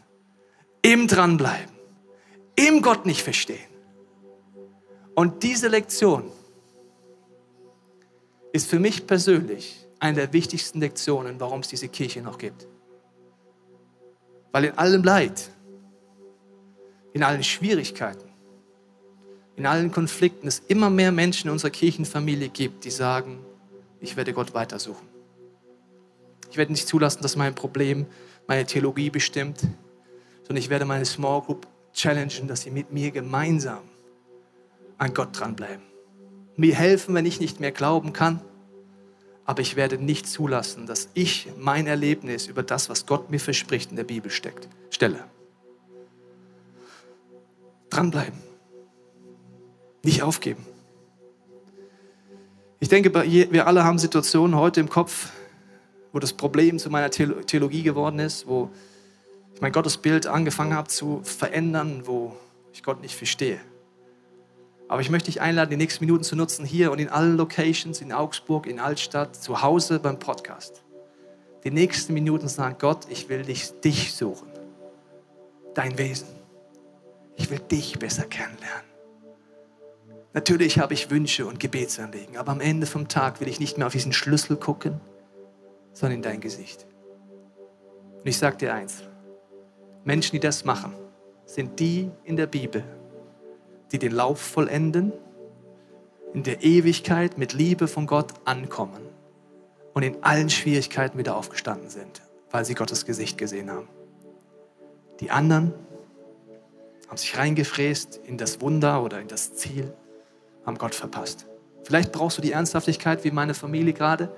[0.83, 1.75] im Dranbleiben,
[2.57, 3.71] im Gott nicht verstehen.
[5.15, 6.31] Und diese Lektion
[8.53, 12.67] ist für mich persönlich eine der wichtigsten Lektionen, warum es diese Kirche noch gibt.
[14.53, 15.51] Weil in allem Leid,
[17.13, 18.29] in allen Schwierigkeiten,
[19.57, 23.41] in allen Konflikten es immer mehr Menschen in unserer Kirchenfamilie gibt, die sagen,
[24.01, 25.07] ich werde Gott weitersuchen.
[26.51, 28.07] Ich werde nicht zulassen, dass mein Problem
[28.47, 29.61] meine Theologie bestimmt
[30.51, 33.83] sondern ich werde meine Small Group challengen, dass sie mit mir gemeinsam
[34.99, 35.85] an Gott dranbleiben.
[36.57, 38.41] Mir helfen, wenn ich nicht mehr glauben kann,
[39.45, 43.91] aber ich werde nicht zulassen, dass ich mein Erlebnis über das, was Gott mir verspricht,
[43.93, 45.23] in der Bibel steckt, stelle.
[48.01, 48.39] Dranbleiben.
[50.03, 50.65] Nicht aufgeben.
[52.79, 55.29] Ich denke, wir alle haben Situationen heute im Kopf,
[56.11, 58.71] wo das Problem zu meiner Theologie geworden ist, wo
[59.55, 62.35] ich mein Gottesbild angefangen habe zu verändern, wo
[62.73, 63.61] ich Gott nicht verstehe.
[64.89, 68.01] Aber ich möchte dich einladen, die nächsten Minuten zu nutzen, hier und in allen Locations,
[68.01, 70.83] in Augsburg, in Altstadt, zu Hause beim Podcast.
[71.65, 74.49] Die nächsten Minuten sagen, Gott, ich will dich, dich suchen.
[75.75, 76.40] Dein Wesen.
[77.41, 78.85] Ich will dich besser kennenlernen.
[80.35, 83.87] Natürlich habe ich Wünsche und Gebetsanliegen, aber am Ende vom Tag will ich nicht mehr
[83.87, 85.01] auf diesen Schlüssel gucken,
[85.95, 86.87] sondern in dein Gesicht.
[88.19, 89.05] Und ich sage dir eins,
[90.05, 90.95] Menschen, die das machen,
[91.47, 92.85] sind die in der Bibel,
[93.91, 95.11] die den Lauf vollenden,
[96.35, 99.01] in der Ewigkeit mit Liebe von Gott ankommen
[99.95, 102.21] und in allen Schwierigkeiten wieder aufgestanden sind,
[102.51, 103.89] weil sie Gottes Gesicht gesehen haben.
[105.21, 105.73] Die anderen
[107.11, 109.93] haben sich reingefräst in das Wunder oder in das Ziel,
[110.65, 111.45] haben Gott verpasst.
[111.83, 114.33] Vielleicht brauchst du die Ernsthaftigkeit wie meine Familie gerade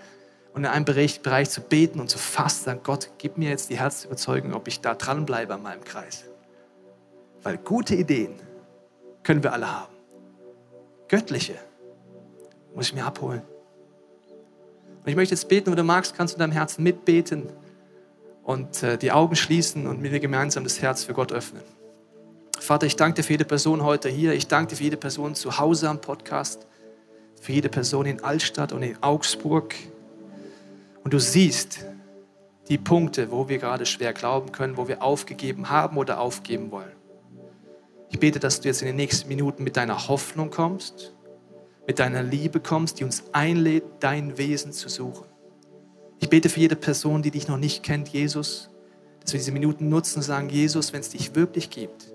[0.54, 3.68] und in einem Bereich, Bereich zu beten und zu fasten, sagen, Gott, gib mir jetzt
[3.68, 6.24] die Herzüberzeugung, ob ich da dranbleibe an meinem Kreis.
[7.42, 8.40] Weil gute Ideen
[9.22, 9.92] können wir alle haben.
[11.08, 11.56] Göttliche
[12.74, 13.42] muss ich mir abholen.
[15.04, 17.50] Und ich möchte jetzt beten, wenn du magst, kannst du in deinem Herzen mitbeten
[18.44, 21.62] und äh, die Augen schließen und mit mir gemeinsam das Herz für Gott öffnen.
[22.62, 24.34] Vater, ich danke dir für jede Person heute hier.
[24.34, 26.68] Ich danke dir für jede Person zu Hause am Podcast,
[27.40, 29.74] für jede Person in Altstadt und in Augsburg.
[31.02, 31.84] Und du siehst
[32.68, 36.92] die Punkte, wo wir gerade schwer glauben können, wo wir aufgegeben haben oder aufgeben wollen.
[38.10, 41.12] Ich bete, dass du jetzt in den nächsten Minuten mit deiner Hoffnung kommst,
[41.88, 45.26] mit deiner Liebe kommst, die uns einlädt, dein Wesen zu suchen.
[46.20, 48.70] Ich bete für jede Person, die dich noch nicht kennt, Jesus,
[49.20, 52.11] dass wir diese Minuten nutzen und sagen, Jesus, wenn es dich wirklich gibt,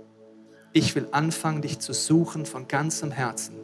[0.78, 3.55] ich will anfangen, dich zu suchen von ganzem Herzen.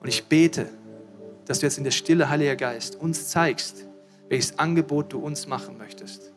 [0.00, 0.68] Und ich bete,
[1.44, 3.86] dass du jetzt in der Stille, Heiliger Geist, uns zeigst,
[4.28, 6.32] welches Angebot du uns machen möchtest.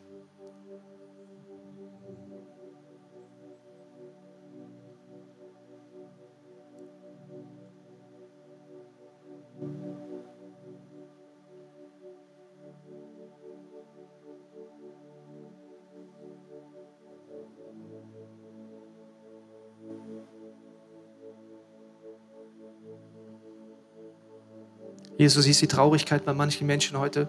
[25.20, 27.28] Jesus, du siehst die Traurigkeit bei manchen Menschen heute.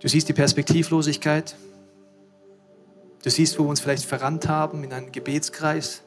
[0.00, 1.56] Du siehst die Perspektivlosigkeit.
[3.24, 6.04] Du siehst, wo wir uns vielleicht verrannt haben in einen Gebetskreis.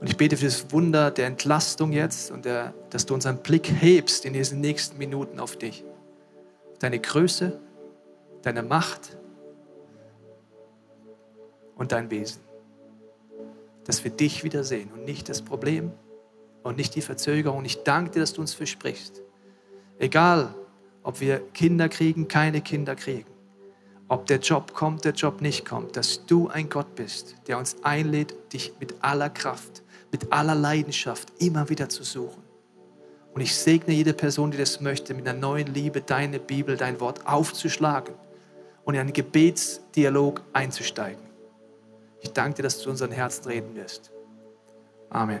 [0.00, 3.70] Und ich bete für das Wunder der Entlastung jetzt und der, dass du unseren Blick
[3.70, 5.84] hebst in diesen nächsten Minuten auf dich.
[6.78, 7.60] Deine Größe,
[8.40, 9.18] deine Macht
[11.74, 12.40] und dein Wesen.
[13.84, 15.92] Dass wir dich wiedersehen und nicht das Problem,
[16.66, 17.64] und nicht die Verzögerung.
[17.64, 19.22] Ich danke dir, dass du uns versprichst.
[19.98, 20.54] Egal,
[21.02, 23.30] ob wir Kinder kriegen, keine Kinder kriegen,
[24.08, 27.76] ob der Job kommt, der Job nicht kommt, dass du ein Gott bist, der uns
[27.82, 32.42] einlädt, dich mit aller Kraft, mit aller Leidenschaft immer wieder zu suchen.
[33.32, 37.00] Und ich segne jede Person, die das möchte, mit einer neuen Liebe deine Bibel, dein
[37.00, 38.14] Wort aufzuschlagen
[38.84, 41.22] und in einen Gebetsdialog einzusteigen.
[42.20, 44.10] Ich danke dir, dass du unseren Herzen reden wirst.
[45.10, 45.40] Amen.